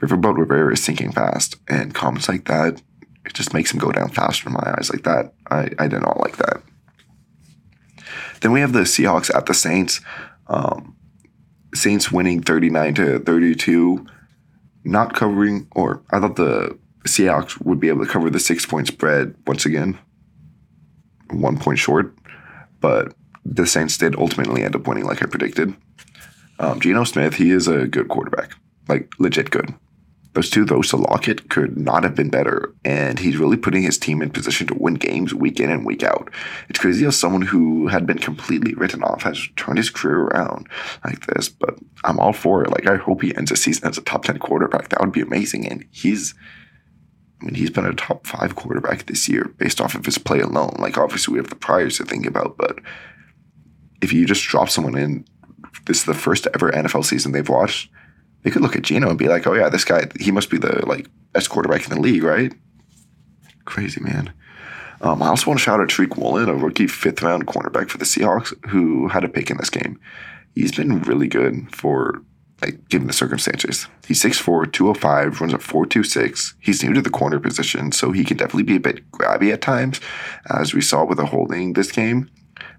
Riverboat 0.00 0.36
Rivera 0.36 0.72
is 0.72 0.82
sinking 0.82 1.12
fast, 1.12 1.56
and 1.68 1.94
comments 1.94 2.28
like 2.28 2.46
that, 2.46 2.82
it 3.24 3.32
just 3.32 3.54
makes 3.54 3.72
him 3.72 3.78
go 3.78 3.92
down 3.92 4.08
faster 4.08 4.48
in 4.48 4.54
my 4.54 4.74
eyes. 4.76 4.90
Like 4.90 5.04
that, 5.04 5.32
I, 5.48 5.70
I 5.78 5.86
did 5.86 6.02
not 6.02 6.18
like 6.18 6.38
that. 6.38 6.60
Then 8.40 8.50
we 8.50 8.60
have 8.60 8.72
the 8.72 8.80
Seahawks 8.80 9.32
at 9.32 9.46
the 9.46 9.54
Saints. 9.54 10.00
Um, 10.48 10.96
Saints 11.72 12.10
winning 12.10 12.42
39 12.42 12.94
to 12.94 13.18
32, 13.20 14.04
not 14.84 15.14
covering, 15.14 15.68
or 15.72 16.02
I 16.10 16.20
thought 16.20 16.36
the 16.36 16.78
Seahawks 17.04 17.60
would 17.64 17.80
be 17.80 17.88
able 17.88 18.04
to 18.04 18.10
cover 18.10 18.30
the 18.30 18.40
six 18.40 18.66
point 18.66 18.86
spread 18.86 19.34
once 19.46 19.66
again, 19.66 19.98
one 21.30 21.58
point 21.58 21.78
short, 21.78 22.14
but 22.80 23.14
the 23.44 23.66
Saints 23.66 23.96
did 23.98 24.16
ultimately 24.16 24.62
end 24.62 24.76
up 24.76 24.86
winning, 24.86 25.04
like 25.04 25.22
I 25.22 25.26
predicted. 25.26 25.74
Um, 26.58 26.80
Geno 26.80 27.04
Smith, 27.04 27.34
he 27.34 27.50
is 27.50 27.66
a 27.66 27.86
good 27.86 28.08
quarterback, 28.08 28.52
like 28.88 29.12
legit 29.18 29.50
good. 29.50 29.74
Those 30.34 30.48
two, 30.48 30.64
those 30.64 30.88
to 30.88 30.96
Lockett, 30.96 31.50
could 31.50 31.76
not 31.76 32.04
have 32.04 32.14
been 32.14 32.30
better, 32.30 32.74
and 32.84 33.18
he's 33.18 33.36
really 33.36 33.58
putting 33.58 33.82
his 33.82 33.98
team 33.98 34.22
in 34.22 34.30
position 34.30 34.66
to 34.68 34.74
win 34.74 34.94
games 34.94 35.34
week 35.34 35.60
in 35.60 35.70
and 35.70 35.84
week 35.84 36.02
out. 36.02 36.30
It's 36.70 36.78
crazy 36.78 37.04
how 37.04 37.10
someone 37.10 37.42
who 37.42 37.88
had 37.88 38.06
been 38.06 38.18
completely 38.18 38.72
written 38.74 39.02
off 39.02 39.22
has 39.22 39.48
turned 39.56 39.76
his 39.76 39.90
career 39.90 40.22
around 40.22 40.68
like 41.04 41.26
this. 41.26 41.50
But 41.50 41.78
I'm 42.04 42.18
all 42.18 42.32
for 42.32 42.64
it. 42.64 42.70
Like 42.70 42.86
I 42.86 42.96
hope 42.96 43.20
he 43.20 43.36
ends 43.36 43.50
the 43.50 43.56
season 43.56 43.88
as 43.88 43.98
a 43.98 44.02
top 44.02 44.24
ten 44.24 44.38
quarterback. 44.38 44.88
That 44.88 45.00
would 45.00 45.12
be 45.12 45.20
amazing. 45.20 45.68
And 45.68 45.84
he's 45.90 46.34
I 47.42 47.44
mean, 47.44 47.54
he's 47.54 47.70
been 47.70 47.86
a 47.86 47.94
top 47.94 48.26
five 48.26 48.54
quarterback 48.54 49.06
this 49.06 49.28
year 49.28 49.52
based 49.58 49.80
off 49.80 49.96
of 49.96 50.06
his 50.06 50.16
play 50.16 50.40
alone. 50.40 50.76
Like, 50.78 50.96
obviously, 50.96 51.32
we 51.32 51.38
have 51.38 51.50
the 51.50 51.56
priors 51.56 51.96
to 51.96 52.04
think 52.04 52.24
about, 52.24 52.56
but 52.56 52.78
if 54.00 54.12
you 54.12 54.24
just 54.26 54.44
drop 54.44 54.70
someone 54.70 54.96
in, 54.96 55.24
this 55.86 55.98
is 55.98 56.04
the 56.04 56.14
first 56.14 56.46
ever 56.54 56.70
NFL 56.70 57.04
season 57.04 57.32
they've 57.32 57.48
watched. 57.48 57.90
They 58.42 58.50
could 58.50 58.62
look 58.62 58.76
at 58.76 58.82
Geno 58.82 59.08
and 59.08 59.18
be 59.18 59.28
like, 59.28 59.46
"Oh 59.46 59.54
yeah, 59.54 59.68
this 59.68 59.84
guy, 59.84 60.06
he 60.18 60.30
must 60.30 60.50
be 60.50 60.58
the 60.58 60.84
like 60.86 61.06
best 61.32 61.50
quarterback 61.50 61.84
in 61.84 61.94
the 61.94 62.00
league, 62.00 62.22
right?" 62.22 62.52
Crazy 63.64 64.00
man. 64.00 64.32
Um, 65.00 65.22
I 65.22 65.28
also 65.28 65.48
want 65.48 65.58
to 65.58 65.64
shout 65.64 65.80
out 65.80 65.88
Tariq 65.88 66.16
Woolen, 66.16 66.48
a 66.48 66.54
rookie 66.54 66.86
fifth 66.86 67.22
round 67.22 67.46
cornerback 67.46 67.90
for 67.90 67.98
the 67.98 68.04
Seahawks, 68.04 68.52
who 68.68 69.08
had 69.08 69.24
a 69.24 69.28
pick 69.28 69.50
in 69.50 69.56
this 69.56 69.70
game. 69.70 69.98
He's 70.54 70.72
been 70.72 71.02
really 71.02 71.28
good 71.28 71.74
for 71.74 72.22
like 72.60 72.88
given 72.88 73.08
the 73.08 73.12
circumstances. 73.12 73.88
He's 74.06 74.22
6'4", 74.22 74.72
205, 74.72 75.40
runs 75.40 75.52
a 75.52 75.58
4.26. 75.58 76.54
He's 76.60 76.84
new 76.84 76.92
to 76.92 77.02
the 77.02 77.10
corner 77.10 77.40
position, 77.40 77.90
so 77.90 78.12
he 78.12 78.24
can 78.24 78.36
definitely 78.36 78.62
be 78.62 78.76
a 78.76 78.80
bit 78.80 79.10
grabby 79.10 79.52
at 79.52 79.60
times, 79.60 80.00
as 80.48 80.72
we 80.72 80.80
saw 80.80 81.04
with 81.04 81.18
a 81.18 81.26
holding 81.26 81.72
this 81.72 81.90
game 81.90 82.30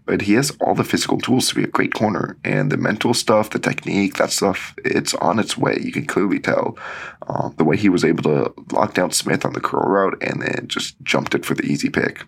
but 0.06 0.22
he 0.22 0.34
has 0.34 0.52
all 0.60 0.76
the 0.76 0.84
physical 0.84 1.18
tools 1.18 1.48
to 1.50 1.56
be 1.56 1.64
a 1.64 1.68
great 1.68 1.94
corner. 1.94 2.38
And 2.44 2.72
the 2.72 2.78
mental 2.78 3.14
stuff, 3.14 3.52
the 3.52 3.60
technique, 3.60 4.16
that 4.16 4.32
stuff, 4.32 4.76
it's 4.84 5.14
on 5.16 5.40
its 5.40 5.58
way. 5.58 5.78
You 5.82 5.92
can 5.92 6.06
clearly 6.06 6.40
tell 6.40 6.78
uh, 7.28 7.50
the 7.58 7.64
way 7.64 7.78
he 7.78 7.90
was 7.90 8.04
able 8.04 8.24
to 8.24 8.54
lock 8.72 8.94
down 8.94 9.12
Smith 9.12 9.46
on 9.46 9.54
the 9.54 9.62
curl 9.62 9.88
route 9.88 10.22
and 10.22 10.42
then 10.42 10.68
just 10.68 11.00
jumped 11.04 11.36
it 11.36 11.46
for 11.46 11.56
the 11.56 11.64
easy 11.64 11.90
pick. 11.90 12.26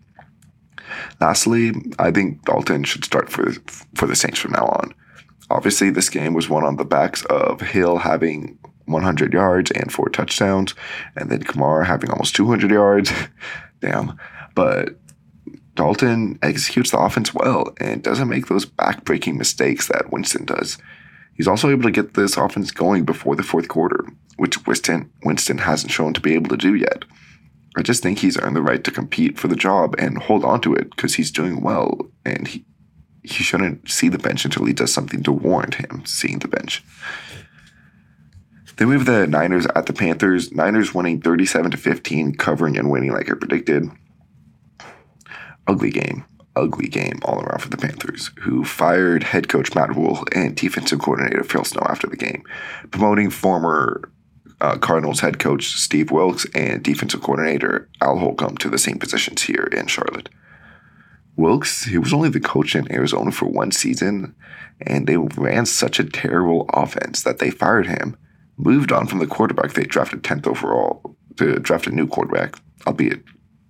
Lastly, 1.19 1.73
I 1.99 2.11
think 2.11 2.45
Dalton 2.45 2.83
should 2.83 3.03
start 3.03 3.29
for 3.29 3.51
for 3.95 4.07
the 4.07 4.15
Saints 4.15 4.39
from 4.39 4.53
now 4.53 4.65
on. 4.65 4.93
Obviously, 5.49 5.89
this 5.89 6.09
game 6.09 6.33
was 6.33 6.49
won 6.49 6.63
on 6.63 6.77
the 6.77 6.85
backs 6.85 7.25
of 7.25 7.61
Hill 7.61 7.97
having 7.97 8.57
100 8.85 9.33
yards 9.33 9.71
and 9.71 9.91
four 9.91 10.09
touchdowns, 10.09 10.73
and 11.15 11.29
then 11.29 11.43
Kamara 11.43 11.85
having 11.85 12.09
almost 12.09 12.35
200 12.35 12.71
yards. 12.71 13.11
Damn. 13.81 14.17
But 14.55 14.97
Dalton 15.75 16.39
executes 16.41 16.91
the 16.91 16.99
offense 16.99 17.33
well 17.33 17.73
and 17.79 18.01
doesn't 18.01 18.29
make 18.29 18.47
those 18.47 18.65
backbreaking 18.65 19.37
mistakes 19.37 19.87
that 19.87 20.11
Winston 20.11 20.45
does. 20.45 20.77
He's 21.35 21.47
also 21.47 21.69
able 21.69 21.83
to 21.83 21.91
get 21.91 22.13
this 22.13 22.37
offense 22.37 22.71
going 22.71 23.03
before 23.03 23.35
the 23.35 23.43
fourth 23.43 23.67
quarter, 23.67 24.05
which 24.37 24.65
Winston 24.65 25.11
Winston 25.23 25.59
hasn't 25.59 25.91
shown 25.91 26.13
to 26.13 26.21
be 26.21 26.33
able 26.33 26.49
to 26.49 26.57
do 26.57 26.75
yet. 26.75 27.03
I 27.77 27.81
just 27.81 28.01
think 28.01 28.19
he's 28.19 28.39
earned 28.39 28.55
the 28.55 28.61
right 28.61 28.83
to 28.85 28.91
compete 28.91 29.37
for 29.37 29.49
the 29.49 29.55
job 29.55 29.95
and 29.99 30.17
hold 30.17 30.45
on 30.45 30.61
to 30.61 30.73
it 30.73 30.91
because 30.91 31.15
he's 31.15 31.31
doing 31.31 31.61
well, 31.61 32.09
and 32.23 32.47
he 32.47 32.65
he 33.23 33.43
shouldn't 33.43 33.89
see 33.89 34.07
the 34.07 34.19
bench 34.19 34.45
until 34.45 34.65
he 34.65 34.73
does 34.73 34.93
something 34.93 35.23
to 35.23 35.31
warrant 35.31 35.75
him 35.75 36.03
seeing 36.05 36.39
the 36.39 36.47
bench. 36.47 36.83
Then 38.77 38.89
we 38.89 38.95
have 38.95 39.05
the 39.05 39.25
Niners 39.25 39.65
at 39.75 39.87
the 39.87 39.93
Panthers. 39.93 40.51
Niners 40.51 40.93
winning 40.93 41.21
37 41.21 41.71
to 41.71 41.77
15, 41.77 42.35
covering 42.35 42.77
and 42.77 42.91
winning 42.91 43.11
like 43.11 43.29
I 43.29 43.33
predicted 43.33 43.89
ugly 45.67 45.91
game, 45.91 46.25
ugly 46.55 46.87
game 46.87 47.19
all 47.23 47.41
around 47.41 47.61
for 47.61 47.69
the 47.69 47.77
Panthers, 47.77 48.31
who 48.41 48.63
fired 48.63 49.23
head 49.23 49.49
coach 49.49 49.73
Matt 49.75 49.95
Rhule 49.95 50.23
and 50.33 50.55
defensive 50.55 50.99
coordinator 50.99 51.43
Phil 51.43 51.63
Snow 51.63 51.85
after 51.87 52.07
the 52.07 52.17
game, 52.17 52.43
promoting 52.91 53.29
former 53.29 54.11
uh, 54.61 54.77
Cardinals 54.77 55.19
head 55.19 55.39
coach 55.39 55.65
Steve 55.65 56.11
Wilks 56.11 56.45
and 56.55 56.83
defensive 56.83 57.21
coordinator 57.21 57.89
Al 58.01 58.17
Holcomb 58.17 58.57
to 58.57 58.69
the 58.69 58.77
same 58.77 58.97
positions 58.97 59.43
here 59.43 59.69
in 59.71 59.87
Charlotte. 59.87 60.29
Wilks, 61.35 61.83
he 61.83 61.97
was 61.97 62.13
only 62.13 62.29
the 62.29 62.39
coach 62.39 62.75
in 62.75 62.89
Arizona 62.91 63.31
for 63.31 63.47
one 63.47 63.71
season, 63.71 64.33
and 64.81 65.05
they 65.05 65.17
ran 65.17 65.65
such 65.65 65.99
a 65.99 66.05
terrible 66.05 66.65
offense 66.73 67.23
that 67.23 67.39
they 67.39 67.51
fired 67.51 67.87
him, 67.87 68.15
moved 68.55 68.93
on 68.93 69.05
from 69.05 69.19
the 69.19 69.27
quarterback 69.27 69.73
they 69.73 69.83
drafted 69.83 70.23
10th 70.23 70.47
overall 70.47 71.17
to 71.35 71.59
draft 71.59 71.87
a 71.87 71.91
new 71.91 72.07
quarterback, 72.07 72.57
albeit 72.87 73.21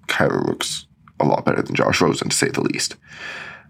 Kyler 0.07 0.45
looks 0.45 0.85
a 1.19 1.25
lot 1.25 1.45
better 1.45 1.61
than 1.61 1.75
Josh 1.75 2.01
Rosen, 2.01 2.29
to 2.29 2.35
say 2.35 2.49
the 2.49 2.61
least. 2.61 2.95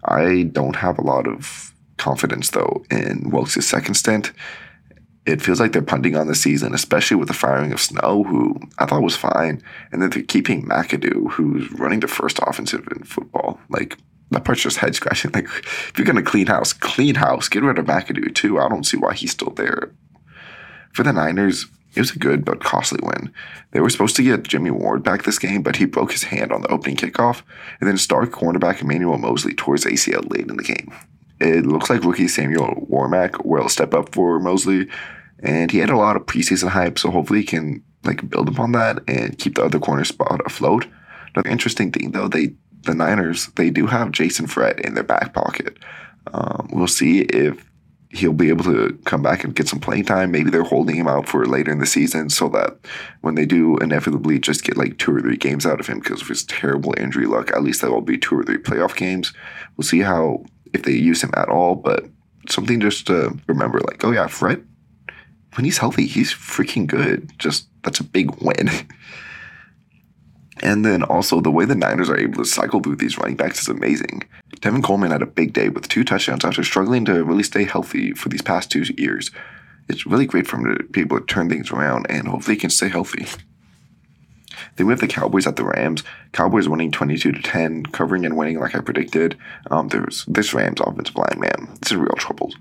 I 0.04 0.44
don't 0.52 0.76
have 0.76 0.98
a 0.98 1.02
lot 1.02 1.26
of 1.26 1.72
confidence, 1.96 2.50
though, 2.50 2.84
in 2.90 3.30
Wilks' 3.30 3.66
second 3.66 3.94
stint. 3.94 4.32
It 5.24 5.42
feels 5.42 5.58
like 5.58 5.72
they're 5.72 5.82
punting 5.82 6.16
on 6.16 6.28
the 6.28 6.36
season, 6.36 6.72
especially 6.72 7.16
with 7.16 7.28
the 7.28 7.34
firing 7.34 7.72
of 7.72 7.80
Snow, 7.80 8.22
who 8.22 8.56
I 8.78 8.86
thought 8.86 9.02
was 9.02 9.16
fine, 9.16 9.60
and 9.90 10.00
then 10.00 10.10
they're 10.10 10.22
keeping 10.22 10.64
McAdoo, 10.64 11.32
who's 11.32 11.70
running 11.72 12.00
the 12.00 12.06
first 12.06 12.38
offensive 12.42 12.86
in 12.92 13.02
football. 13.02 13.58
Like, 13.68 13.96
that 14.30 14.44
part's 14.44 14.62
just 14.62 14.78
head 14.78 14.94
scratching. 14.94 15.30
Like, 15.34 15.46
if 15.46 15.92
you're 15.96 16.06
going 16.06 16.16
to 16.16 16.22
clean 16.22 16.46
house, 16.46 16.72
clean 16.72 17.16
house. 17.16 17.48
Get 17.48 17.62
rid 17.62 17.78
of 17.78 17.86
McAdoo, 17.86 18.34
too. 18.34 18.58
I 18.58 18.68
don't 18.68 18.86
see 18.86 18.96
why 18.96 19.14
he's 19.14 19.32
still 19.32 19.50
there. 19.50 19.92
For 20.92 21.02
the 21.02 21.12
Niners, 21.12 21.66
it 21.96 22.00
was 22.00 22.12
a 22.12 22.18
good 22.18 22.44
but 22.44 22.60
costly 22.60 23.00
win. 23.02 23.32
They 23.72 23.80
were 23.80 23.90
supposed 23.90 24.16
to 24.16 24.22
get 24.22 24.42
Jimmy 24.44 24.70
Ward 24.70 25.02
back 25.02 25.22
this 25.22 25.38
game, 25.38 25.62
but 25.62 25.76
he 25.76 25.86
broke 25.86 26.12
his 26.12 26.24
hand 26.24 26.52
on 26.52 26.62
the 26.62 26.70
opening 26.70 26.96
kickoff, 26.96 27.42
and 27.80 27.88
then 27.88 27.96
star 27.96 28.26
cornerback 28.26 28.82
Emmanuel 28.82 29.18
Moseley 29.18 29.54
tore 29.54 29.74
his 29.74 29.84
ACL 29.84 30.30
late 30.30 30.48
in 30.48 30.56
the 30.56 30.62
game. 30.62 30.92
It 31.40 31.66
looks 31.66 31.90
like 31.90 32.04
rookie 32.04 32.28
Samuel 32.28 32.86
Womack 32.90 33.44
will 33.44 33.68
step 33.68 33.94
up 33.94 34.14
for 34.14 34.38
Moseley, 34.38 34.88
and 35.40 35.70
he 35.70 35.78
had 35.78 35.90
a 35.90 35.96
lot 35.96 36.16
of 36.16 36.26
preseason 36.26 36.68
hype, 36.68 36.98
so 36.98 37.10
hopefully 37.10 37.40
he 37.40 37.46
can 37.46 37.82
like 38.04 38.28
build 38.28 38.48
upon 38.48 38.72
that 38.72 39.02
and 39.08 39.38
keep 39.38 39.56
the 39.56 39.64
other 39.64 39.78
corner 39.78 40.04
spot 40.04 40.40
afloat. 40.46 40.86
Another 41.34 41.50
interesting 41.50 41.90
thing 41.92 42.12
though, 42.12 42.28
they 42.28 42.54
the 42.82 42.94
Niners, 42.94 43.48
they 43.56 43.70
do 43.70 43.86
have 43.86 44.12
Jason 44.12 44.46
Verrett 44.46 44.80
in 44.80 44.94
their 44.94 45.02
back 45.02 45.34
pocket. 45.34 45.76
Um, 46.32 46.68
we'll 46.72 46.86
see 46.86 47.20
if 47.20 47.68
he'll 48.10 48.32
be 48.32 48.48
able 48.48 48.64
to 48.64 48.98
come 49.04 49.22
back 49.22 49.44
and 49.44 49.54
get 49.54 49.68
some 49.68 49.80
playing 49.80 50.04
time. 50.04 50.30
Maybe 50.30 50.50
they're 50.50 50.62
holding 50.62 50.96
him 50.96 51.08
out 51.08 51.28
for 51.28 51.44
later 51.44 51.72
in 51.72 51.80
the 51.80 51.86
season 51.86 52.30
so 52.30 52.48
that 52.50 52.78
when 53.20 53.34
they 53.34 53.46
do 53.46 53.76
inevitably 53.78 54.38
just 54.38 54.64
get 54.64 54.76
like 54.76 54.98
two 54.98 55.14
or 55.14 55.20
three 55.20 55.36
games 55.36 55.66
out 55.66 55.80
of 55.80 55.86
him 55.86 55.98
because 55.98 56.22
of 56.22 56.28
his 56.28 56.44
terrible 56.44 56.94
injury 56.98 57.26
luck, 57.26 57.50
at 57.52 57.62
least 57.62 57.80
that 57.80 57.90
will 57.90 58.00
be 58.00 58.18
two 58.18 58.38
or 58.38 58.44
three 58.44 58.58
playoff 58.58 58.96
games. 58.96 59.32
We'll 59.76 59.86
see 59.86 60.00
how 60.00 60.44
if 60.72 60.82
they 60.82 60.92
use 60.92 61.22
him 61.22 61.32
at 61.36 61.48
all, 61.48 61.74
but 61.74 62.04
something 62.48 62.80
just 62.80 63.06
to 63.08 63.36
remember 63.46 63.80
like, 63.80 64.04
oh 64.04 64.12
yeah, 64.12 64.26
Verrett, 64.26 64.64
when 65.54 65.64
he's 65.64 65.78
healthy, 65.78 66.06
he's 66.06 66.32
freaking 66.32 66.86
good. 66.86 67.32
Just 67.38 67.68
that's 67.82 68.00
a 68.00 68.04
big 68.04 68.30
win. 68.42 68.70
And 70.62 70.84
then 70.84 71.02
also 71.02 71.40
the 71.40 71.50
way 71.50 71.64
the 71.64 71.74
Niners 71.74 72.08
are 72.08 72.18
able 72.18 72.42
to 72.42 72.44
cycle 72.44 72.80
through 72.80 72.96
these 72.96 73.18
running 73.18 73.36
backs 73.36 73.60
is 73.60 73.68
amazing. 73.68 74.22
Tevin 74.56 74.82
Coleman 74.82 75.10
had 75.10 75.22
a 75.22 75.26
big 75.26 75.52
day 75.52 75.68
with 75.68 75.88
two 75.88 76.04
touchdowns 76.04 76.44
after 76.44 76.64
struggling 76.64 77.04
to 77.04 77.24
really 77.24 77.42
stay 77.42 77.64
healthy 77.64 78.12
for 78.12 78.28
these 78.28 78.42
past 78.42 78.70
two 78.70 78.84
years. 78.96 79.30
It's 79.88 80.06
really 80.06 80.26
great 80.26 80.46
for 80.46 80.56
him 80.56 80.76
to 80.76 80.84
be 80.84 81.02
able 81.02 81.20
to 81.20 81.26
turn 81.26 81.48
things 81.48 81.70
around 81.70 82.06
and 82.08 82.28
hopefully 82.28 82.54
he 82.54 82.60
can 82.60 82.70
stay 82.70 82.88
healthy. 82.88 83.26
Then 84.76 84.86
we 84.86 84.92
have 84.92 85.00
the 85.00 85.06
Cowboys 85.06 85.46
at 85.46 85.56
the 85.56 85.64
Rams. 85.64 86.02
Cowboys 86.32 86.68
winning 86.68 86.90
22 86.90 87.32
to 87.32 87.42
10, 87.42 87.86
covering 87.86 88.24
and 88.24 88.36
winning 88.36 88.58
like 88.58 88.74
I 88.74 88.80
predicted. 88.80 89.36
Um, 89.70 89.88
there's 89.88 90.24
this 90.26 90.54
Rams 90.54 90.80
offensive 90.80 91.16
line, 91.16 91.38
man. 91.38 91.68
It's 91.74 91.92
in 91.92 92.00
real 92.00 92.14
trouble. 92.16 92.52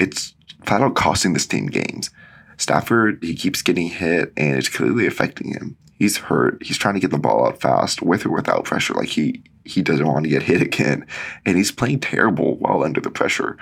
It's 0.00 0.34
flat 0.64 0.82
out 0.82 0.96
costing 0.96 1.32
this 1.32 1.46
team 1.46 1.66
games. 1.66 2.10
Stafford, 2.56 3.22
he 3.22 3.34
keeps 3.34 3.62
getting 3.62 3.88
hit 3.88 4.32
and 4.36 4.56
it's 4.56 4.68
clearly 4.68 5.06
affecting 5.06 5.52
him 5.52 5.76
he's 6.04 6.18
hurt. 6.18 6.62
He's 6.62 6.76
trying 6.76 6.94
to 6.94 7.00
get 7.00 7.10
the 7.10 7.18
ball 7.18 7.46
out 7.46 7.62
fast 7.62 8.02
with 8.02 8.26
or 8.26 8.30
without 8.30 8.64
pressure. 8.64 8.92
Like 8.92 9.08
he 9.08 9.42
he 9.64 9.80
doesn't 9.80 10.06
want 10.06 10.24
to 10.24 10.30
get 10.30 10.42
hit 10.42 10.60
again, 10.60 11.06
and 11.46 11.56
he's 11.56 11.72
playing 11.72 12.00
terrible 12.00 12.56
while 12.56 12.84
under 12.84 13.00
the 13.00 13.10
pressure. 13.10 13.56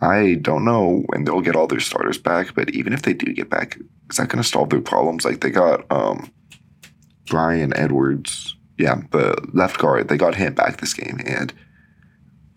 I 0.00 0.38
don't 0.40 0.64
know 0.64 1.02
when 1.06 1.24
they'll 1.24 1.42
get 1.42 1.54
all 1.54 1.66
their 1.66 1.80
starters 1.80 2.18
back, 2.18 2.54
but 2.54 2.70
even 2.70 2.94
if 2.94 3.02
they 3.02 3.12
do 3.12 3.32
get 3.32 3.50
back, 3.50 3.78
is 4.10 4.16
that 4.16 4.28
going 4.28 4.42
to 4.42 4.48
solve 4.48 4.70
their 4.70 4.80
problems? 4.80 5.24
Like 5.24 5.42
they 5.42 5.50
got 5.50 5.84
um, 5.92 6.32
Bryan 7.26 7.76
Edwards, 7.76 8.56
yeah, 8.78 9.02
the 9.10 9.36
left 9.52 9.78
guard. 9.78 10.08
They 10.08 10.16
got 10.16 10.34
him 10.34 10.54
back 10.54 10.78
this 10.78 10.94
game, 10.94 11.20
and 11.26 11.52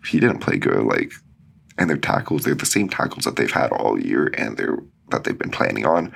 he 0.06 0.18
didn't 0.18 0.40
play 0.40 0.56
good. 0.56 0.82
Like, 0.82 1.12
and 1.78 1.90
their 1.90 1.98
tackles, 1.98 2.44
they're 2.44 2.54
the 2.54 2.64
same 2.64 2.88
tackles 2.88 3.24
that 3.26 3.36
they've 3.36 3.50
had 3.50 3.70
all 3.70 4.00
year, 4.00 4.32
and 4.38 4.56
they're 4.56 4.78
that 5.10 5.24
they've 5.24 5.38
been 5.38 5.50
planning 5.50 5.86
on. 5.86 6.12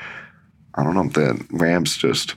I 0.74 0.83
don't 0.83 0.94
know. 0.94 1.09
The 1.09 1.46
Rams 1.50 1.96
just 1.98 2.35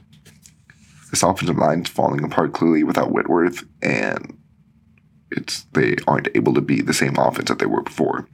this 1.14 1.22
offensive 1.22 1.60
line's 1.60 1.90
falling 1.90 2.24
apart 2.24 2.54
clearly 2.54 2.84
without 2.84 3.12
Whitworth, 3.12 3.64
and 3.84 4.36
it's 5.30 5.66
they 5.74 5.96
aren't 6.08 6.28
able 6.34 6.56
to 6.56 6.62
be 6.62 6.82
the 6.82 6.94
same 6.94 7.16
offense 7.20 7.50
that 7.50 7.60
they 7.60 7.68
were 7.68 7.84
before. 7.84 8.28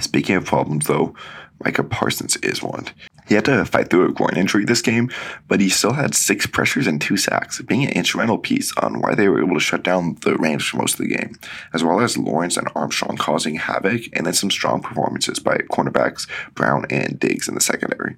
Speaking 0.00 0.36
of 0.36 0.44
problems, 0.44 0.86
though, 0.86 1.16
Micah 1.64 1.82
Parsons 1.82 2.36
is 2.36 2.62
one. 2.62 2.86
He 3.26 3.34
had 3.34 3.44
to 3.46 3.64
fight 3.64 3.90
through 3.90 4.08
a 4.08 4.12
groin 4.12 4.36
injury 4.36 4.64
this 4.64 4.80
game, 4.80 5.10
but 5.48 5.60
he 5.60 5.68
still 5.68 5.94
had 5.94 6.14
six 6.14 6.46
pressures 6.46 6.86
and 6.86 7.00
two 7.00 7.16
sacks, 7.16 7.60
being 7.62 7.82
an 7.82 7.90
instrumental 7.90 8.38
piece 8.38 8.72
on 8.76 9.00
why 9.00 9.16
they 9.16 9.28
were 9.28 9.42
able 9.42 9.54
to 9.54 9.60
shut 9.60 9.82
down 9.82 10.18
the 10.22 10.36
Rams 10.36 10.66
for 10.66 10.76
most 10.76 11.00
of 11.00 11.00
the 11.00 11.16
game, 11.16 11.34
as 11.74 11.82
well 11.82 12.00
as 12.00 12.16
Lawrence 12.16 12.56
and 12.56 12.68
Armstrong 12.76 13.16
causing 13.16 13.56
havoc, 13.56 14.02
and 14.12 14.24
then 14.24 14.34
some 14.34 14.52
strong 14.52 14.82
performances 14.82 15.40
by 15.40 15.56
cornerbacks 15.72 16.28
Brown 16.54 16.86
and 16.90 17.18
Diggs 17.18 17.48
in 17.48 17.56
the 17.56 17.60
secondary. 17.60 18.16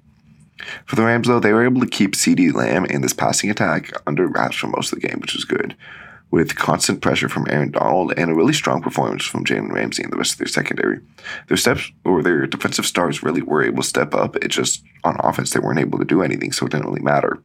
For 0.86 0.96
the 0.96 1.04
Rams, 1.04 1.28
though, 1.28 1.40
they 1.40 1.52
were 1.52 1.64
able 1.64 1.80
to 1.80 1.86
keep 1.86 2.12
CeeDee 2.12 2.54
Lamb 2.54 2.84
in 2.86 3.00
this 3.00 3.12
passing 3.12 3.50
attack 3.50 3.92
under 4.06 4.26
wraps 4.26 4.56
for 4.56 4.68
most 4.68 4.92
of 4.92 5.00
the 5.00 5.06
game, 5.06 5.20
which 5.20 5.34
was 5.34 5.44
good, 5.44 5.76
with 6.30 6.56
constant 6.56 7.00
pressure 7.00 7.28
from 7.28 7.46
Aaron 7.48 7.70
Donald 7.70 8.12
and 8.16 8.30
a 8.30 8.34
really 8.34 8.52
strong 8.52 8.82
performance 8.82 9.24
from 9.24 9.44
Jalen 9.44 9.72
Ramsey 9.72 10.02
and 10.02 10.12
the 10.12 10.16
rest 10.16 10.32
of 10.32 10.38
their 10.38 10.46
secondary. 10.46 11.00
Their 11.48 11.56
steps 11.56 11.90
or 12.04 12.22
their 12.22 12.46
defensive 12.46 12.86
stars 12.86 13.22
really 13.22 13.42
were 13.42 13.62
able 13.62 13.82
to 13.82 13.88
step 13.88 14.14
up. 14.14 14.36
It 14.36 14.48
just 14.48 14.82
on 15.04 15.16
offense 15.20 15.50
they 15.50 15.60
weren't 15.60 15.80
able 15.80 15.98
to 15.98 16.04
do 16.04 16.22
anything, 16.22 16.52
so 16.52 16.66
it 16.66 16.72
didn't 16.72 16.86
really 16.86 17.02
matter. 17.02 17.42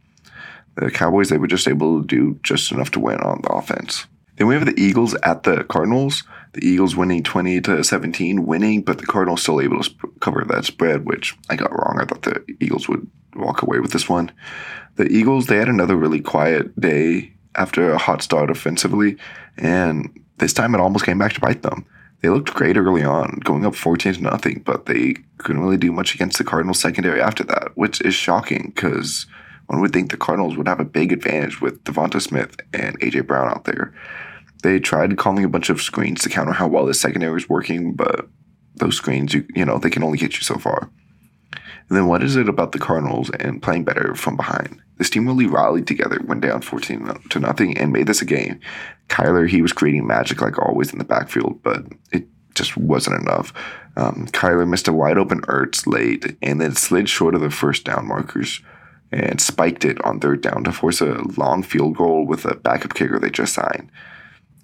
The 0.75 0.91
Cowboys 0.91 1.29
they 1.29 1.37
were 1.37 1.47
just 1.47 1.67
able 1.67 2.01
to 2.01 2.07
do 2.07 2.39
just 2.43 2.71
enough 2.71 2.91
to 2.91 2.99
win 2.99 3.19
on 3.21 3.41
the 3.41 3.49
offense. 3.49 4.07
Then 4.37 4.47
we 4.47 4.55
have 4.55 4.65
the 4.65 4.79
Eagles 4.79 5.15
at 5.23 5.43
the 5.43 5.63
Cardinals. 5.63 6.23
The 6.55 6.65
Eagles 6.65 6.95
winning 6.95 7.21
20 7.21 7.59
to 7.61 7.83
17, 7.83 8.45
winning, 8.45 8.81
but 8.81 8.97
the 8.97 9.05
Cardinals 9.05 9.41
still 9.41 9.59
able 9.59 9.83
to 9.83 9.91
cover 10.21 10.45
that 10.47 10.63
spread, 10.63 11.05
which 11.05 11.37
I 11.49 11.57
got 11.57 11.71
wrong. 11.71 11.99
I 11.99 12.05
thought 12.05 12.21
the 12.21 12.45
Eagles 12.61 12.87
would 12.87 13.05
walk 13.35 13.61
away 13.61 13.79
with 13.79 13.91
this 13.91 14.07
one. 14.07 14.31
The 14.95 15.05
Eagles, 15.11 15.47
they 15.47 15.57
had 15.57 15.67
another 15.67 15.97
really 15.97 16.21
quiet 16.21 16.79
day 16.79 17.33
after 17.55 17.91
a 17.91 17.97
hot 17.97 18.21
start 18.21 18.49
offensively, 18.49 19.17
and 19.57 20.17
this 20.37 20.53
time 20.53 20.73
it 20.73 20.79
almost 20.79 21.05
came 21.05 21.17
back 21.17 21.33
to 21.33 21.41
bite 21.41 21.61
them. 21.61 21.85
They 22.21 22.29
looked 22.29 22.53
great 22.53 22.77
early 22.77 23.03
on, 23.03 23.41
going 23.43 23.65
up 23.65 23.75
14 23.75 24.13
to 24.13 24.21
nothing, 24.21 24.61
but 24.65 24.85
they 24.85 25.15
couldn't 25.39 25.61
really 25.61 25.75
do 25.75 25.91
much 25.91 26.15
against 26.15 26.37
the 26.37 26.45
Cardinals 26.45 26.79
secondary 26.79 27.21
after 27.21 27.43
that, 27.43 27.71
which 27.75 27.99
is 27.99 28.15
shocking 28.15 28.71
because 28.73 29.25
one 29.65 29.81
would 29.81 29.91
think 29.91 30.09
the 30.09 30.17
Cardinals 30.17 30.55
would 30.55 30.69
have 30.69 30.79
a 30.79 30.85
big 30.85 31.11
advantage 31.11 31.59
with 31.59 31.83
Devonta 31.83 32.21
Smith 32.21 32.55
and 32.73 32.97
AJ 33.01 33.27
Brown 33.27 33.49
out 33.49 33.65
there. 33.65 33.93
They 34.65 34.79
tried 34.79 35.15
calling 35.17 35.43
a 35.43 35.49
bunch 35.49 35.69
of 35.69 35.79
screens 35.79 36.23
to 36.23 36.29
counter 36.29 36.51
how 36.51 36.67
well 36.67 36.87
the 36.87 36.95
secondary 36.95 37.37
is 37.39 37.47
working, 37.47 37.93
but 37.93 38.27
those 38.77 38.97
screens, 38.97 39.31
you 39.31 39.45
you 39.53 39.63
know, 39.63 39.77
they 39.77 39.91
can 39.91 40.03
only 40.03 40.17
get 40.17 40.33
you 40.33 40.41
so 40.41 40.55
far. 40.55 40.89
And 41.53 41.95
then 41.95 42.07
what 42.07 42.23
is 42.23 42.35
it 42.35 42.49
about 42.49 42.71
the 42.71 42.79
Cardinals 42.79 43.29
and 43.29 43.61
playing 43.61 43.83
better 43.83 44.15
from 44.15 44.35
behind? 44.35 44.81
This 44.97 45.11
team 45.11 45.27
really 45.27 45.45
rallied 45.45 45.85
together, 45.85 46.19
went 46.25 46.41
down 46.41 46.61
14 46.61 47.15
to 47.29 47.39
nothing, 47.39 47.77
and 47.77 47.93
made 47.93 48.07
this 48.07 48.23
a 48.23 48.25
game. 48.25 48.59
Kyler, 49.07 49.47
he 49.47 49.61
was 49.61 49.71
creating 49.71 50.07
magic 50.07 50.41
like 50.41 50.57
always 50.57 50.91
in 50.91 50.97
the 50.97 51.05
backfield, 51.05 51.61
but 51.61 51.85
it 52.11 52.25
just 52.55 52.75
wasn't 52.75 53.21
enough. 53.21 53.53
Um, 53.95 54.27
Kyler 54.31 54.67
missed 54.67 54.87
a 54.87 54.93
wide 54.93 55.19
open 55.19 55.41
Ertz 55.41 55.85
late 55.85 56.37
and 56.41 56.59
then 56.59 56.73
slid 56.73 57.07
short 57.07 57.35
of 57.35 57.41
the 57.41 57.51
first 57.51 57.83
down 57.83 58.07
markers 58.07 58.63
and 59.11 59.39
spiked 59.39 59.85
it 59.85 60.03
on 60.03 60.19
third 60.19 60.41
down 60.41 60.63
to 60.63 60.71
force 60.71 61.01
a 61.01 61.21
long 61.37 61.61
field 61.61 61.95
goal 61.95 62.25
with 62.25 62.45
a 62.45 62.55
backup 62.55 62.95
kicker 62.95 63.19
they 63.19 63.29
just 63.29 63.53
signed. 63.53 63.91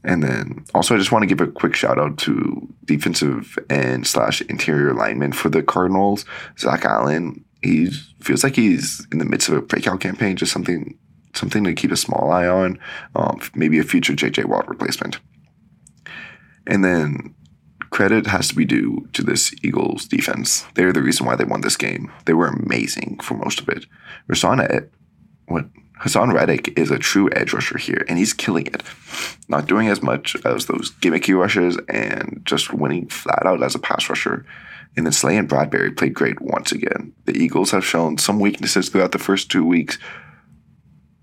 And 0.04 0.24
then 0.24 0.66
also, 0.74 0.96
I 0.96 0.98
just 0.98 1.12
want 1.12 1.24
to 1.24 1.28
give 1.28 1.42
a 1.42 1.52
quick 1.52 1.76
shout 1.76 2.00
out 2.00 2.18
to 2.20 2.68
defensive 2.86 3.58
and 3.70 4.06
slash 4.06 4.42
interior 4.42 4.94
lineman 4.94 5.32
for 5.32 5.50
the 5.50 5.62
Cardinals, 5.62 6.26
Zach 6.58 6.86
Allen. 6.86 7.46
He 7.62 7.92
feels 8.20 8.44
like 8.44 8.56
he's 8.56 9.06
in 9.12 9.20
the 9.20 9.26
midst 9.26 9.48
of 9.48 9.56
a 9.56 9.62
breakout 9.62 10.00
campaign, 10.00 10.36
just 10.36 10.52
something 10.52 10.98
something 11.34 11.64
to 11.64 11.74
keep 11.74 11.92
a 11.92 11.98
small 11.98 12.32
eye 12.32 12.48
on. 12.48 12.80
Um, 13.16 13.40
maybe 13.56 13.80
a 13.80 13.84
future 13.84 14.14
JJ 14.14 14.46
Watt 14.46 14.68
replacement. 14.68 15.20
And 16.68 16.84
then 16.84 17.36
credit 17.90 18.28
has 18.28 18.50
to 18.50 18.56
be 18.56 18.66
due 18.66 19.08
to 19.14 19.24
this 19.24 19.54
Eagles 19.64 20.06
defense. 20.08 20.66
They're 20.76 20.94
the 20.94 21.02
reason 21.02 21.26
why 21.26 21.36
they 21.36 21.44
won 21.44 21.62
this 21.62 21.78
game. 21.78 22.12
They 22.26 22.34
were 22.34 22.48
amazing 22.48 23.20
for 23.22 23.36
most 23.36 23.60
of 23.62 23.70
it. 23.70 23.86
Rashawn, 24.28 24.88
what 25.48 25.66
Haason 26.02 26.34
Reddick 26.34 26.78
is 26.80 26.90
a 26.90 26.98
true 26.98 27.30
edge 27.32 27.54
rusher 27.54 27.78
here, 27.78 28.04
and 28.10 28.18
he's 28.18 28.34
killing 28.34 28.66
it. 28.66 28.82
Not 29.48 29.68
doing 29.68 29.88
as 29.88 30.02
much 30.02 30.36
as 30.46 30.66
those 30.66 30.92
gimmicky 31.00 31.38
rushes 31.38 31.78
and 31.88 32.42
just 32.44 32.74
winning 32.74 33.08
flat 33.08 33.46
out 33.46 33.62
as 33.62 33.76
a 33.76 33.80
pass 33.80 34.10
rusher. 34.10 34.46
And 34.98 35.06
then 35.06 35.14
Slay 35.14 35.38
and 35.38 35.48
Bradberry 35.48 35.96
played 35.96 36.16
great 36.16 36.42
once 36.42 36.72
again. 36.72 37.14
The 37.26 37.38
Eagles 37.38 37.72
have 37.72 37.86
shown 37.86 38.18
some 38.18 38.40
weaknesses 38.40 38.90
throughout 38.90 39.12
the 39.12 39.20
first 39.20 39.52
two 39.52 39.64
weeks, 39.64 40.00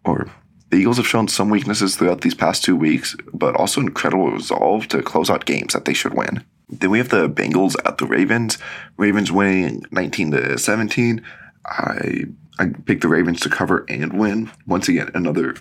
or 0.05 0.29
the 0.71 0.77
Eagles 0.77 0.99
have 0.99 1.07
shown 1.07 1.27
some 1.27 1.51
weaknesses 1.51 1.97
throughout 1.97 2.21
these 2.21 2.35
past 2.35 2.62
two 2.62 2.77
weeks, 2.77 3.17
but 3.35 3.57
also 3.57 3.81
incredible 3.81 4.31
resolve 4.31 4.87
to 4.88 5.03
close 5.03 5.29
out 5.29 5.45
games 5.45 5.73
that 5.73 5.87
they 5.87 5.95
should 5.95 6.14
win. 6.14 6.45
Then 6.69 6.91
we 6.91 6.99
have 6.99 7.09
the 7.09 7.29
Bengals 7.29 7.75
at 7.85 7.99
the 7.99 8.07
Ravens. 8.07 8.59
Ravens 8.97 9.33
winning 9.33 9.83
19 9.91 10.31
to 10.33 10.59
17. 10.59 11.23
I 11.67 12.27
I 12.59 12.66
picked 12.66 13.03
the 13.03 13.09
Ravens 13.09 13.40
to 13.40 13.51
cover 13.51 13.85
and 13.88 14.18
win. 14.18 14.51
Once 14.66 14.88
again, 14.88 15.11
another 15.14 15.57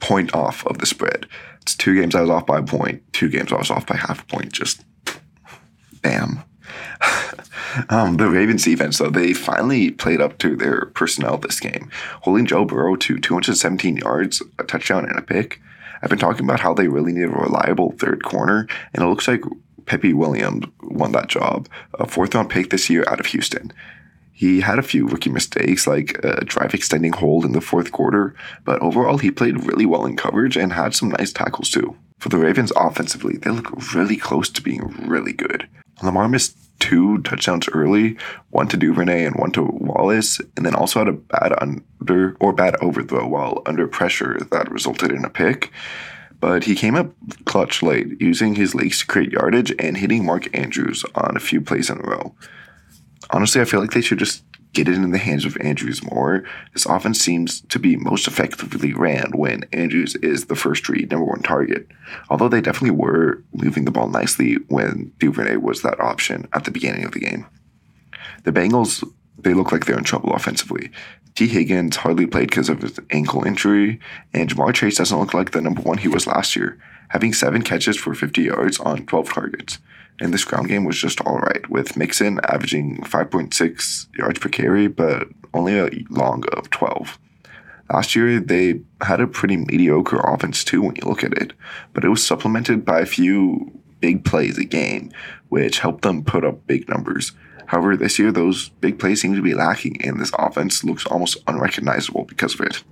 point 0.00 0.34
off 0.34 0.66
of 0.66 0.78
the 0.78 0.86
spread. 0.86 1.26
It's 1.60 1.76
two 1.76 1.94
games 1.94 2.14
I 2.14 2.22
was 2.22 2.30
off 2.30 2.46
by 2.46 2.58
a 2.58 2.62
point, 2.62 3.02
two 3.12 3.28
games 3.28 3.52
I 3.52 3.56
was 3.56 3.70
off 3.70 3.86
by 3.86 3.96
half 3.96 4.22
a 4.22 4.26
point. 4.26 4.52
Just 4.52 4.84
damn. 6.02 6.42
um, 7.88 8.16
the 8.16 8.28
Ravens 8.28 8.64
defense, 8.64 8.98
though, 8.98 9.10
they 9.10 9.32
finally 9.32 9.90
played 9.90 10.20
up 10.20 10.38
to 10.38 10.56
their 10.56 10.86
personnel 10.86 11.38
this 11.38 11.60
game, 11.60 11.90
holding 12.22 12.46
Joe 12.46 12.64
Burrow 12.64 12.96
to 12.96 13.18
217 13.18 13.98
yards, 13.98 14.42
a 14.58 14.64
touchdown, 14.64 15.04
and 15.04 15.18
a 15.18 15.22
pick. 15.22 15.60
I've 16.02 16.10
been 16.10 16.18
talking 16.18 16.44
about 16.44 16.60
how 16.60 16.74
they 16.74 16.88
really 16.88 17.12
need 17.12 17.24
a 17.24 17.28
reliable 17.28 17.92
third 17.92 18.24
corner, 18.24 18.66
and 18.92 19.04
it 19.04 19.08
looks 19.08 19.28
like 19.28 19.42
Pepe 19.86 20.12
Williams 20.12 20.66
won 20.82 21.12
that 21.12 21.28
job. 21.28 21.68
A 21.94 22.06
fourth 22.06 22.34
round 22.34 22.50
pick 22.50 22.70
this 22.70 22.90
year 22.90 23.04
out 23.06 23.20
of 23.20 23.26
Houston. 23.26 23.72
He 24.32 24.60
had 24.60 24.78
a 24.78 24.82
few 24.82 25.06
rookie 25.06 25.30
mistakes, 25.30 25.86
like 25.86 26.18
a 26.24 26.44
drive 26.44 26.74
extending 26.74 27.12
hold 27.12 27.44
in 27.44 27.52
the 27.52 27.60
fourth 27.60 27.92
quarter, 27.92 28.34
but 28.64 28.80
overall 28.80 29.18
he 29.18 29.30
played 29.30 29.66
really 29.66 29.86
well 29.86 30.04
in 30.06 30.16
coverage 30.16 30.56
and 30.56 30.72
had 30.72 30.94
some 30.94 31.10
nice 31.10 31.32
tackles 31.32 31.70
too. 31.70 31.96
For 32.18 32.28
the 32.28 32.38
Ravens 32.38 32.72
offensively, 32.76 33.36
they 33.36 33.50
look 33.50 33.94
really 33.94 34.16
close 34.16 34.48
to 34.50 34.62
being 34.62 35.06
really 35.06 35.32
good. 35.32 35.68
Lamar 36.02 36.28
missed 36.28 36.56
two 36.80 37.18
touchdowns 37.18 37.68
early, 37.68 38.16
one 38.50 38.66
to 38.68 38.76
Duvernay 38.76 39.24
and 39.24 39.36
one 39.36 39.52
to 39.52 39.62
Wallace, 39.62 40.40
and 40.56 40.66
then 40.66 40.74
also 40.74 41.00
had 41.00 41.08
a 41.08 41.12
bad 41.12 41.52
under 41.60 42.36
or 42.40 42.52
bad 42.52 42.74
overthrow 42.80 43.26
while 43.28 43.62
under 43.66 43.86
pressure 43.86 44.38
that 44.50 44.70
resulted 44.70 45.12
in 45.12 45.24
a 45.24 45.30
pick. 45.30 45.70
but 46.42 46.64
he 46.64 46.74
came 46.74 46.96
up 46.96 47.14
clutch 47.44 47.84
late, 47.84 48.20
using 48.20 48.56
his 48.56 48.74
legs 48.74 48.98
to 48.98 49.06
create 49.06 49.30
yardage 49.30 49.72
and 49.78 49.96
hitting 49.96 50.26
Mark 50.26 50.48
Andrews 50.52 51.04
on 51.14 51.36
a 51.36 51.40
few 51.40 51.60
plays 51.60 51.88
in 51.88 51.98
a 51.98 52.02
row. 52.02 52.34
Honestly, 53.32 53.60
I 53.60 53.64
feel 53.64 53.80
like 53.80 53.92
they 53.92 54.02
should 54.02 54.18
just 54.18 54.44
get 54.72 54.88
it 54.88 54.94
in 54.94 55.10
the 55.10 55.18
hands 55.18 55.44
of 55.44 55.56
Andrews 55.60 56.02
more. 56.02 56.44
This 56.72 56.86
often 56.86 57.14
seems 57.14 57.60
to 57.62 57.78
be 57.78 57.96
most 57.96 58.26
effectively 58.26 58.92
ran 58.92 59.32
when 59.32 59.64
Andrews 59.72 60.14
is 60.16 60.46
the 60.46 60.56
first 60.56 60.88
read, 60.88 61.10
number 61.10 61.26
one 61.26 61.42
target. 61.42 61.86
Although 62.30 62.48
they 62.48 62.60
definitely 62.60 62.96
were 62.96 63.42
moving 63.52 63.84
the 63.84 63.90
ball 63.90 64.08
nicely 64.08 64.54
when 64.68 65.12
Duvernay 65.18 65.56
was 65.56 65.82
that 65.82 66.00
option 66.00 66.48
at 66.52 66.64
the 66.64 66.70
beginning 66.70 67.04
of 67.04 67.12
the 67.12 67.20
game. 67.20 67.46
The 68.44 68.52
Bengals, 68.52 69.04
they 69.38 69.54
look 69.54 69.72
like 69.72 69.86
they're 69.86 69.98
in 69.98 70.04
trouble 70.04 70.32
offensively. 70.32 70.90
Tee 71.34 71.48
Higgins 71.48 71.96
hardly 71.96 72.26
played 72.26 72.50
because 72.50 72.68
of 72.68 72.82
his 72.82 72.98
ankle 73.10 73.44
injury, 73.44 74.00
and 74.34 74.50
Ja'Marr 74.50 74.74
Chase 74.74 74.96
doesn't 74.96 75.18
look 75.18 75.32
like 75.32 75.52
the 75.52 75.62
number 75.62 75.80
one 75.82 75.98
he 75.98 76.08
was 76.08 76.26
last 76.26 76.54
year, 76.54 76.78
having 77.08 77.32
seven 77.32 77.62
catches 77.62 77.96
for 77.96 78.14
50 78.14 78.42
yards 78.42 78.78
on 78.80 79.06
12 79.06 79.32
targets. 79.32 79.78
And 80.22 80.32
this 80.32 80.44
ground 80.44 80.68
game 80.68 80.84
was 80.84 81.00
just 81.00 81.20
all 81.22 81.38
right, 81.38 81.68
with 81.68 81.96
Mixon 81.96 82.38
averaging 82.44 82.98
5.6 82.98 84.06
yards 84.16 84.38
per 84.38 84.48
carry, 84.48 84.86
but 84.86 85.26
only 85.52 85.76
a 85.76 85.90
long 86.10 86.44
of 86.52 86.70
12. 86.70 87.18
Last 87.92 88.14
year, 88.14 88.38
they 88.38 88.82
had 89.00 89.20
a 89.20 89.26
pretty 89.26 89.56
mediocre 89.56 90.20
offense 90.20 90.62
too 90.62 90.80
when 90.80 90.94
you 90.94 91.08
look 91.08 91.24
at 91.24 91.36
it, 91.36 91.54
but 91.92 92.04
it 92.04 92.08
was 92.08 92.24
supplemented 92.24 92.84
by 92.84 93.00
a 93.00 93.06
few 93.06 93.72
big 93.98 94.24
plays 94.24 94.56
a 94.58 94.64
game, 94.64 95.10
which 95.48 95.80
helped 95.80 96.02
them 96.02 96.22
put 96.22 96.44
up 96.44 96.68
big 96.68 96.88
numbers. 96.88 97.32
However, 97.66 97.96
this 97.96 98.16
year, 98.20 98.30
those 98.30 98.68
big 98.68 99.00
plays 99.00 99.22
seem 99.22 99.34
to 99.34 99.42
be 99.42 99.54
lacking, 99.54 100.00
and 100.04 100.20
this 100.20 100.30
offense 100.38 100.84
looks 100.84 101.04
almost 101.04 101.38
unrecognizable 101.48 102.26
because 102.26 102.54
of 102.54 102.60
it. 102.60 102.84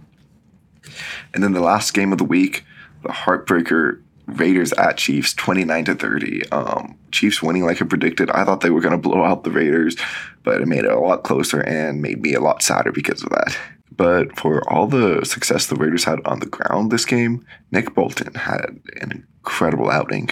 And 1.33 1.45
then 1.45 1.53
the 1.53 1.61
last 1.61 1.95
game 1.95 2.11
of 2.11 2.19
the 2.19 2.25
week, 2.25 2.65
the 3.05 3.11
heartbreaker 3.11 4.03
Raiders 4.39 4.73
at 4.75 4.97
Chiefs, 4.97 5.35
29 5.35 5.85
to 5.87 5.95
30. 5.95 6.49
Um, 6.51 6.99
Chiefs 7.11 7.43
winning 7.43 7.65
like 7.65 7.83
I 7.83 7.85
predicted. 7.85 8.31
I 8.31 8.45
thought 8.45 8.61
they 8.61 8.71
were 8.71 8.81
going 8.81 8.93
to 8.93 8.99
blow 8.99 9.25
out 9.25 9.45
the 9.45 9.51
Raiders, 9.51 9.97
but 10.43 10.61
it 10.61 10.69
made 10.69 10.85
it 10.85 10.93
a 10.93 10.99
lot 10.99 11.25
closer 11.25 11.61
and 11.61 12.03
made 12.03 12.23
me 12.23 12.35
a 12.35 12.41
lot 12.41 12.63
sadder 12.63 12.93
because 12.93 13.23
of 13.23 13.31
that. 13.31 13.57
But 13.91 14.39
for 14.39 14.67
all 14.73 14.87
the 14.87 15.25
success 15.25 15.67
the 15.67 15.77
Raiders 15.77 16.05
had 16.05 16.21
on 16.25 16.41
the 16.41 16.47
ground 16.47 16.91
this 16.91 17.05
game, 17.05 17.45
Nick 17.71 17.95
Bolton 17.95 18.35
had 18.35 18.81
an 19.01 19.27
incredible 19.43 19.91
outing. 19.91 20.31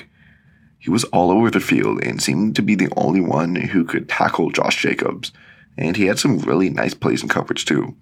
He 0.79 0.91
was 0.91 1.05
all 1.05 1.31
over 1.31 1.51
the 1.51 1.61
field 1.61 2.03
and 2.05 2.23
seemed 2.23 2.57
to 2.57 2.63
be 2.63 2.75
the 2.75 2.93
only 2.97 3.21
one 3.21 3.57
who 3.57 3.85
could 3.85 4.09
tackle 4.09 4.51
Josh 4.51 4.81
Jacobs. 4.81 5.33
And 5.77 5.97
he 5.97 6.07
had 6.07 6.19
some 6.19 6.39
really 6.39 6.71
nice 6.71 6.95
plays 6.95 7.23
in 7.23 7.29
coverage 7.29 7.65
too. 7.65 7.95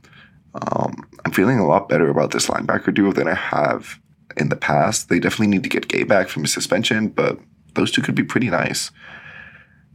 Um, 0.54 1.06
I'm 1.24 1.32
feeling 1.32 1.59
a 1.59 1.66
lot 1.66 1.88
better 1.88 2.09
about 2.09 2.30
this 2.30 2.46
linebacker 2.46 2.94
duo 2.94 3.12
than 3.12 3.28
I 3.28 3.35
have 3.35 3.98
in 4.37 4.49
the 4.49 4.57
past. 4.57 5.09
They 5.09 5.18
definitely 5.18 5.49
need 5.49 5.62
to 5.62 5.68
get 5.68 5.88
Gay 5.88 6.05
back 6.05 6.29
from 6.29 6.42
his 6.42 6.53
suspension, 6.53 7.09
but 7.09 7.38
those 7.75 7.90
two 7.90 8.03
could 8.03 8.14
be 8.14 8.25
pretty 8.25 8.51
nice. 8.51 8.90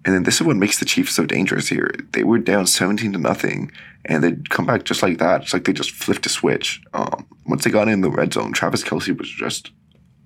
And 0.03 0.15
then 0.15 0.23
this 0.23 0.35
is 0.35 0.47
what 0.47 0.57
makes 0.57 0.79
the 0.79 0.85
Chiefs 0.85 1.13
so 1.13 1.25
dangerous 1.25 1.69
here. 1.69 1.93
They 2.13 2.23
were 2.23 2.39
down 2.39 2.65
17 2.65 3.13
to 3.13 3.19
nothing, 3.19 3.71
and 4.05 4.23
they'd 4.23 4.49
come 4.49 4.65
back 4.65 4.83
just 4.83 5.03
like 5.03 5.19
that. 5.19 5.43
It's 5.43 5.53
like 5.53 5.65
they 5.65 5.73
just 5.73 5.91
flipped 5.91 6.25
a 6.25 6.29
switch. 6.29 6.81
Um, 6.93 7.27
once 7.45 7.63
they 7.63 7.69
got 7.69 7.87
in 7.87 8.01
the 8.01 8.09
red 8.09 8.33
zone, 8.33 8.51
Travis 8.51 8.83
Kelce 8.83 9.15
was 9.17 9.29
just 9.29 9.71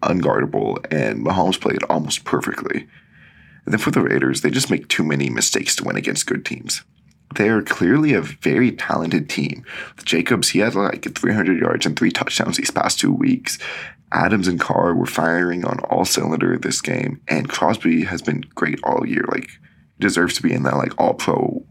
unguardable, 0.02 0.86
and 0.92 1.26
Mahomes 1.26 1.60
played 1.60 1.84
almost 1.84 2.24
perfectly. 2.24 2.88
And 3.66 3.74
then 3.74 3.80
for 3.80 3.92
the 3.92 4.02
Raiders, 4.02 4.42
they 4.42 4.50
just 4.50 4.72
make 4.72 4.88
too 4.88 5.04
many 5.04 5.30
mistakes 5.30 5.76
to 5.78 5.84
win 5.84 5.98
against 5.98 6.28
good 6.28 6.46
teams. 6.46 6.84
They're 7.34 7.64
clearly 7.64 8.14
a 8.14 8.22
very 8.22 8.72
talented 8.72 9.30
team. 9.30 9.66
Jacobs, 10.04 10.50
he 10.50 10.60
had 10.60 10.76
like 10.76 11.04
300 11.16 11.60
yards 11.60 11.86
and 11.86 11.98
three 11.98 12.12
touchdowns 12.12 12.58
these 12.58 12.72
past 12.72 13.00
two 13.00 13.12
weeks. 13.12 13.58
Adams 14.16 14.48
and 14.48 14.60
Carr 14.60 14.96
were 14.96 15.06
firing 15.06 15.66
on 15.66 15.80
all 15.82 16.06
cylinder 16.06 16.58
this 16.58 16.80
game, 16.80 17.22
and 17.28 17.50
Crosby 17.50 18.06
has 18.06 18.22
been 18.22 18.46
great 18.56 18.80
all 18.84 19.06
year. 19.06 19.26
Like, 19.28 19.50
deserves 20.00 20.36
to 20.36 20.42
be 20.42 20.54
in 20.54 20.64
that 20.64 20.78
like 20.78 20.98
all 20.98 21.14
pro 21.14 21.66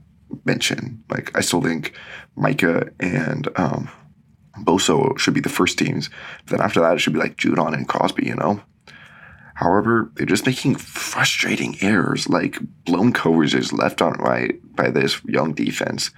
mention. 0.44 1.02
Like, 1.08 1.36
I 1.36 1.40
still 1.40 1.62
think 1.62 1.94
Micah 2.36 2.88
and 3.00 3.48
um, 3.56 3.88
Bosa 4.58 5.18
should 5.18 5.32
be 5.32 5.40
the 5.40 5.48
first 5.48 5.78
teams. 5.78 6.10
Then 6.46 6.60
after 6.60 6.80
that, 6.80 6.94
it 6.94 6.98
should 6.98 7.14
be 7.14 7.18
like 7.18 7.38
Judon 7.38 7.72
and 7.72 7.88
Crosby, 7.88 8.26
you 8.26 8.36
know? 8.36 8.60
However, 9.54 10.10
they're 10.14 10.26
just 10.26 10.46
making 10.46 10.74
frustrating 10.74 11.76
errors 11.80 12.28
like 12.28 12.58
blown 12.84 13.12
coverages 13.12 13.72
left 13.72 14.02
on 14.02 14.14
right 14.14 14.60
by 14.76 14.90
this 14.90 15.22
young 15.24 15.54
defense. 15.54 16.10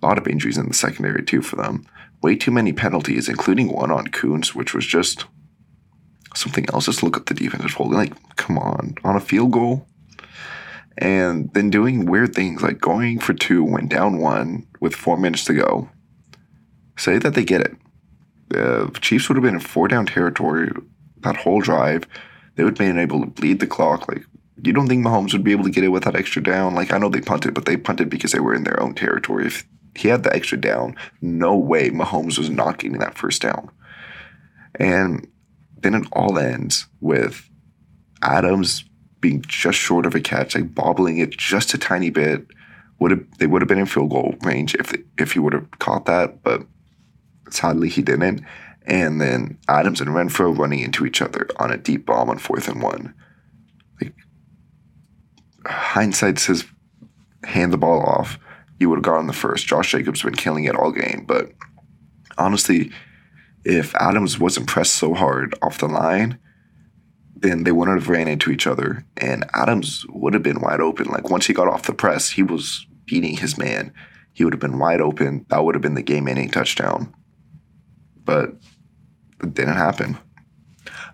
A 0.00 0.06
lot 0.06 0.18
of 0.18 0.28
injuries 0.28 0.58
in 0.58 0.68
the 0.68 0.74
secondary, 0.74 1.24
too, 1.24 1.42
for 1.42 1.56
them. 1.56 1.86
Way 2.22 2.36
too 2.36 2.50
many 2.52 2.72
penalties, 2.72 3.28
including 3.28 3.72
one 3.72 3.90
on 3.90 4.08
Coons, 4.08 4.54
which 4.54 4.74
was 4.74 4.86
just 4.86 5.24
something 6.34 6.66
else. 6.72 6.86
Just 6.86 7.02
look 7.02 7.16
up 7.16 7.26
the 7.26 7.34
defensive 7.34 7.72
holding. 7.72 7.96
Like, 7.96 8.36
come 8.36 8.58
on, 8.58 8.94
on 9.04 9.16
a 9.16 9.20
field 9.20 9.52
goal. 9.52 9.86
And 10.98 11.52
then 11.54 11.70
doing 11.70 12.06
weird 12.06 12.34
things 12.34 12.62
like 12.62 12.80
going 12.80 13.18
for 13.18 13.32
two 13.32 13.64
when 13.64 13.88
down 13.88 14.18
one 14.18 14.66
with 14.80 14.94
four 14.94 15.16
minutes 15.16 15.44
to 15.46 15.54
go. 15.54 15.88
Say 16.98 17.18
that 17.18 17.34
they 17.34 17.44
get 17.44 17.62
it. 17.62 17.76
The 18.48 18.90
Chiefs 19.00 19.28
would 19.28 19.36
have 19.36 19.42
been 19.42 19.54
in 19.54 19.60
four 19.60 19.88
down 19.88 20.04
territory 20.04 20.70
that 21.20 21.36
whole 21.36 21.60
drive. 21.60 22.06
They 22.54 22.64
would 22.64 22.78
have 22.78 22.86
been 22.86 22.98
able 22.98 23.20
to 23.20 23.26
bleed 23.26 23.60
the 23.60 23.66
clock. 23.66 24.06
Like, 24.08 24.24
you 24.62 24.72
don't 24.72 24.88
think 24.88 25.04
Mahomes 25.04 25.32
would 25.32 25.44
be 25.44 25.52
able 25.52 25.64
to 25.64 25.70
get 25.70 25.84
it 25.84 25.88
with 25.88 26.04
that 26.04 26.16
extra 26.16 26.42
down? 26.42 26.74
Like, 26.74 26.92
I 26.92 26.98
know 26.98 27.08
they 27.08 27.22
punted, 27.22 27.54
but 27.54 27.64
they 27.64 27.76
punted 27.76 28.10
because 28.10 28.32
they 28.32 28.40
were 28.40 28.54
in 28.54 28.64
their 28.64 28.80
own 28.80 28.94
territory. 28.94 29.46
If 29.46 29.64
he 29.94 30.08
had 30.08 30.22
the 30.22 30.34
extra 30.34 30.58
down, 30.58 30.96
no 31.22 31.56
way 31.56 31.90
Mahomes 31.90 32.38
was 32.38 32.50
not 32.50 32.78
getting 32.78 32.98
that 32.98 33.16
first 33.16 33.40
down. 33.40 33.70
And 34.74 35.26
then 35.82 35.94
it 35.94 36.06
all 36.12 36.38
ends 36.38 36.86
with 37.00 37.48
Adams 38.22 38.84
being 39.20 39.42
just 39.46 39.78
short 39.78 40.06
of 40.06 40.14
a 40.14 40.20
catch, 40.20 40.54
like 40.54 40.74
bobbling 40.74 41.18
it 41.18 41.30
just 41.30 41.74
a 41.74 41.78
tiny 41.78 42.10
bit. 42.10 42.46
Would 42.98 43.10
have 43.10 43.38
they 43.38 43.46
would 43.46 43.62
have 43.62 43.68
been 43.68 43.78
in 43.78 43.86
field 43.86 44.10
goal 44.10 44.36
range 44.42 44.74
if 44.76 44.94
if 45.18 45.32
he 45.32 45.38
would 45.38 45.52
have 45.52 45.70
caught 45.78 46.06
that, 46.06 46.42
but 46.42 46.62
sadly 47.50 47.88
he 47.88 48.02
didn't. 48.02 48.44
And 48.86 49.20
then 49.20 49.58
Adams 49.68 50.00
and 50.00 50.10
Renfrow 50.10 50.56
running 50.56 50.80
into 50.80 51.06
each 51.06 51.22
other 51.22 51.48
on 51.56 51.70
a 51.70 51.76
deep 51.76 52.06
bomb 52.06 52.30
on 52.30 52.38
fourth 52.38 52.68
and 52.68 52.82
one. 52.82 53.14
Like 54.00 54.14
hindsight 55.66 56.38
says, 56.38 56.64
hand 57.44 57.72
the 57.72 57.78
ball 57.78 58.02
off. 58.02 58.38
You 58.78 58.88
would 58.88 58.96
have 58.96 59.04
gotten 59.04 59.28
the 59.28 59.32
first. 59.32 59.66
Josh 59.66 59.92
Jacobs 59.92 60.22
been 60.22 60.34
killing 60.34 60.64
it 60.64 60.74
all 60.74 60.90
game, 60.90 61.24
but 61.26 61.52
honestly, 62.38 62.90
if 63.64 63.94
Adams 63.96 64.38
wasn't 64.38 64.66
pressed 64.66 64.94
so 64.94 65.14
hard 65.14 65.54
off 65.62 65.78
the 65.78 65.88
line, 65.88 66.38
then 67.36 67.64
they 67.64 67.72
wouldn't 67.72 67.98
have 67.98 68.08
ran 68.08 68.28
into 68.28 68.50
each 68.50 68.66
other. 68.66 69.04
And 69.16 69.44
Adams 69.52 70.04
would 70.08 70.34
have 70.34 70.42
been 70.42 70.60
wide 70.60 70.80
open. 70.80 71.08
Like 71.08 71.30
once 71.30 71.46
he 71.46 71.52
got 71.52 71.68
off 71.68 71.86
the 71.86 71.92
press, 71.92 72.30
he 72.30 72.42
was 72.42 72.86
beating 73.04 73.36
his 73.36 73.58
man. 73.58 73.92
He 74.32 74.44
would 74.44 74.52
have 74.52 74.60
been 74.60 74.78
wide 74.78 75.00
open. 75.00 75.44
That 75.48 75.64
would 75.64 75.74
have 75.74 75.82
been 75.82 75.94
the 75.94 76.02
game 76.02 76.28
ending 76.28 76.50
touchdown. 76.50 77.14
But 78.24 78.50
it 79.42 79.54
didn't 79.54 79.76
happen. 79.76 80.18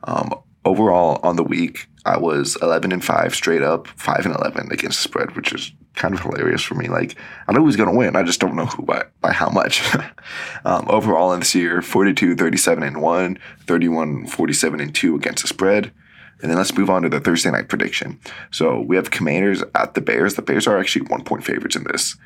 Um, 0.04 0.34
overall, 0.64 1.18
on 1.22 1.36
the 1.36 1.44
week, 1.44 1.88
I 2.04 2.18
was 2.18 2.56
11 2.62 2.92
and 2.92 3.04
5 3.04 3.34
straight 3.34 3.62
up, 3.62 3.88
5 3.88 4.26
and 4.26 4.34
11 4.34 4.70
against 4.70 5.02
the 5.02 5.08
spread, 5.08 5.34
which 5.34 5.52
is 5.52 5.72
kind 5.98 6.14
of 6.14 6.20
hilarious 6.20 6.62
for 6.62 6.74
me. 6.74 6.88
Like, 6.88 7.16
I 7.46 7.52
know 7.52 7.62
who's 7.62 7.76
going 7.76 7.90
to 7.90 7.96
win. 7.96 8.16
I 8.16 8.22
just 8.22 8.40
don't 8.40 8.56
know 8.56 8.66
who 8.66 8.82
by, 8.82 9.04
by 9.20 9.32
how 9.32 9.50
much. 9.50 9.82
um, 10.64 10.86
overall, 10.88 11.32
in 11.32 11.40
this 11.40 11.54
year, 11.54 11.82
42, 11.82 12.36
37 12.36 12.82
and 12.82 13.02
1, 13.02 13.38
31, 13.66 14.26
47 14.26 14.80
and 14.80 14.94
2 14.94 15.16
against 15.16 15.42
the 15.42 15.48
spread. 15.48 15.92
And 16.40 16.50
then 16.50 16.58
let's 16.58 16.76
move 16.76 16.88
on 16.88 17.02
to 17.02 17.08
the 17.08 17.20
Thursday 17.20 17.50
night 17.50 17.68
prediction. 17.68 18.20
So 18.50 18.80
we 18.80 18.96
have 18.96 19.10
Commanders 19.10 19.62
at 19.74 19.94
the 19.94 20.00
Bears. 20.00 20.34
The 20.34 20.42
Bears 20.42 20.66
are 20.66 20.78
actually 20.78 21.06
one 21.06 21.24
point 21.24 21.44
favorites 21.44 21.76
in 21.76 21.84
this. 21.84 22.16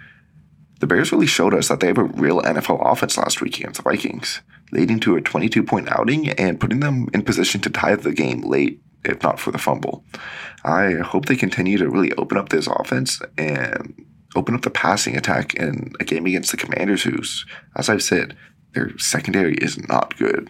The 0.81 0.87
Bears 0.87 1.13
really 1.13 1.27
showed 1.27 1.55
us 1.55 1.69
that 1.69 1.81
they 1.81 1.87
have 1.87 1.99
a 1.99 2.05
real 2.05 2.43
NFL 2.43 2.85
offense 2.85 3.17
last 3.17 3.41
week 3.41 3.59
against 3.59 3.79
the 3.79 3.89
Vikings, 3.89 4.43
leading 4.73 5.01
to 5.01 5.17
a 5.17 5.21
22 5.21 5.63
point 5.63 5.89
outing 5.89 6.29
and 6.31 6.61
putting 6.61 6.81
them 6.81 7.09
in 7.15 7.23
position 7.23 7.61
to 7.63 7.71
tie 7.71 7.95
the 7.95 8.13
game 8.13 8.43
late, 8.43 8.81
if 9.05 9.23
not 9.23 9.41
for 9.41 9.51
the 9.51 9.59
fumble. 9.59 10.05
I 10.65 10.95
hope 10.95 11.27
they 11.27 11.37
continue 11.37 11.79
to 11.79 11.91
really 11.91 12.13
open 12.15 12.39
up 12.39 12.51
this 12.51 12.67
offense 12.67 13.21
and 13.37 14.07
open 14.35 14.55
up 14.55 14.63
the 14.63 14.71
passing 14.71 15.17
attack 15.17 15.55
in 15.55 15.93
a 16.01 16.05
game 16.05 16.27
against 16.27 16.51
the 16.51 16.57
Commanders, 16.57 17.03
who's, 17.03 17.45
as 17.77 17.89
I've 17.89 18.03
said, 18.03 18.37
their 18.73 18.97
secondary 18.99 19.55
is 19.55 19.79
not 19.89 20.17
good. 20.17 20.49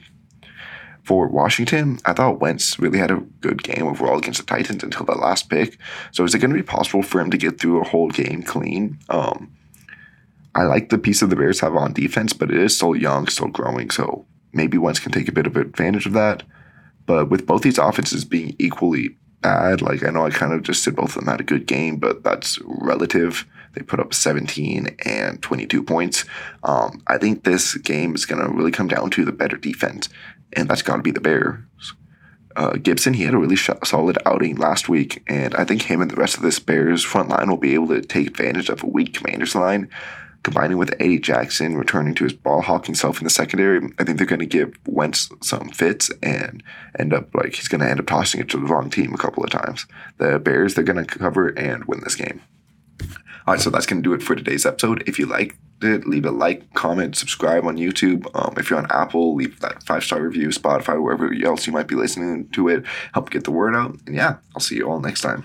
For 1.03 1.27
Washington, 1.27 1.99
I 2.05 2.13
thought 2.13 2.39
Wentz 2.39 2.79
really 2.79 2.99
had 2.99 3.11
a 3.11 3.25
good 3.41 3.65
game 3.65 3.89
overall 3.89 4.19
against 4.19 4.39
the 4.39 4.47
Titans 4.47 4.85
until 4.85 5.05
that 5.07 5.19
last 5.19 5.51
pick. 5.51 5.77
So 6.13 6.23
is 6.23 6.33
it 6.33 6.39
going 6.39 6.53
to 6.53 6.57
be 6.57 6.63
possible 6.63 7.03
for 7.03 7.21
him 7.21 7.31
to 7.31 7.37
get 7.37 7.59
through 7.59 7.81
a 7.81 7.89
whole 7.89 8.11
game 8.11 8.45
clean? 8.45 8.99
Um, 9.09 9.53
I 10.55 10.63
like 10.63 10.91
the 10.91 10.99
piece 10.99 11.21
of 11.21 11.31
the 11.31 11.37
Bears 11.37 11.59
have 11.61 11.75
on 11.75 11.93
defense, 11.93 12.33
but 12.33 12.51
it 12.51 12.59
is 12.59 12.77
still 12.77 12.95
young, 12.95 13.27
still 13.27 13.49
growing. 13.49 13.91
So 13.91 14.27
maybe 14.53 14.79
Wentz 14.79 15.01
can 15.01 15.11
take 15.11 15.27
a 15.27 15.33
bit 15.33 15.47
of 15.47 15.57
advantage 15.57 16.07
of 16.07 16.13
that. 16.13 16.45
But 17.07 17.31
with 17.31 17.47
both 17.47 17.63
these 17.63 17.79
offenses 17.79 18.25
being 18.25 18.55
equally 18.59 19.17
bad. 19.43 19.83
Like 19.83 20.03
I 20.05 20.11
know 20.11 20.25
I 20.25 20.31
kind 20.31 20.53
of 20.53 20.63
just 20.63 20.83
said 20.83 20.97
both 20.97 21.17
of 21.17 21.25
them 21.25 21.27
had 21.27 21.41
a 21.41 21.45
good 21.45 21.67
game, 21.67 21.97
but 21.97 22.23
that's 22.23 22.59
relative. 22.65 23.45
They 23.75 23.83
put 23.83 24.01
up 24.01 24.15
17 24.15 24.97
and 25.05 25.43
22 25.43 25.83
points. 25.83 26.25
Um, 26.63 27.03
I 27.07 27.19
think 27.19 27.45
this 27.45 27.75
game 27.77 28.15
is 28.15 28.25
going 28.25 28.43
to 28.43 28.51
really 28.51 28.71
come 28.71 28.89
down 28.89 29.11
to 29.11 29.25
the 29.25 29.33
better 29.33 29.57
defense, 29.57 30.09
and 30.55 30.69
that's 30.69 30.83
got 30.83 30.97
to 30.97 31.03
be 31.03 31.11
the 31.11 31.21
Bears. 31.21 31.59
uh, 32.55 32.77
Gibson, 32.77 33.15
he 33.15 33.25
had 33.25 33.35
a 33.35 33.39
really 33.39 33.57
sh- 33.57 33.71
solid 33.85 34.19
outing 34.27 34.57
last 34.57 34.89
week, 34.89 35.23
and 35.27 35.55
I 35.55 35.65
think 35.65 35.83
him 35.83 36.03
and 36.03 36.11
the 36.11 36.17
rest 36.17 36.37
of 36.37 36.43
this 36.43 36.59
Bears 36.59 37.03
front 37.03 37.31
line 37.31 37.49
will 37.49 37.57
be 37.57 37.75
able 37.75 37.89
to 37.89 38.03
take 38.03 38.29
advantage 38.29 38.69
of 38.69 38.83
a 38.83 38.87
weak 38.87 39.15
Commanders 39.15 39.55
line. 39.55 39.89
Combining 40.43 40.77
with 40.77 40.95
Eddie 40.99 41.21
Jackson 41.21 41.77
returning 41.77 42.15
to 42.17 42.25
his 42.25 42.33
ball 42.33 42.63
hawking 42.63 42.97
self 42.97 43.19
in 43.19 43.25
the 43.25 43.31
secondary, 43.31 43.81
I 43.99 44.05
think 44.05 44.19
they're 44.19 44.27
going 44.27 44.41
to 44.41 44.47
give 44.47 44.75
Wentz 44.87 45.31
some 45.41 45.69
fits 45.69 46.11
and 46.21 46.63
end 46.99 47.15
up 47.15 47.33
like 47.35 47.55
he's 47.55 47.69
going 47.69 47.81
to 47.81 47.89
end 47.89 48.01
up 48.01 48.07
tossing 48.07 48.41
it 48.41 48.49
to 48.51 48.57
the 48.59 48.67
wrong 48.67 48.91
team 48.91 49.15
a 49.15 49.19
couple 49.19 49.45
of 49.45 49.51
times. 49.51 49.87
The 50.19 50.41
Bears, 50.41 50.75
they're 50.75 50.85
going 50.85 51.05
to 51.05 51.19
cover 51.19 51.49
and 51.49 51.85
win 51.85 52.01
this 52.01 52.17
game. 52.17 52.43
All 53.47 53.55
right, 53.55 53.61
so 53.61 53.71
that's 53.71 53.87
going 53.87 54.03
to 54.03 54.09
do 54.09 54.15
it 54.15 54.23
for 54.23 54.35
today's 54.35 54.67
episode. 54.67 55.03
If 55.07 55.19
you 55.19 55.27
liked 55.27 55.57
it, 55.83 56.07
leave 56.07 56.25
a 56.25 56.31
like, 56.31 56.73
comment, 56.75 57.17
subscribe 57.17 57.65
on 57.65 57.77
YouTube. 57.77 58.27
Um, 58.35 58.55
if 58.57 58.71
you're 58.71 58.79
on 58.79 58.91
Apple, 58.91 59.35
leave 59.35 59.59
that 59.61 59.83
five 59.83 60.05
star 60.05 60.23
review, 60.23 60.49
Spotify, 60.49 61.01
wherever 61.03 61.33
else 61.45 61.67
you 61.67 61.73
might 61.73 61.89
be 61.89 61.97
listening 61.97 62.49
to 62.51 62.69
it. 62.69 62.85
Help 63.15 63.31
get 63.31 63.45
the 63.45 63.51
word 63.51 63.75
out. 63.75 63.97
And 64.07 64.15
yeah, 64.15 64.37
I'll 64.55 64.61
see 64.61 64.77
you 64.77 64.89
all 64.89 65.01
next 65.01 65.23
time. 65.23 65.45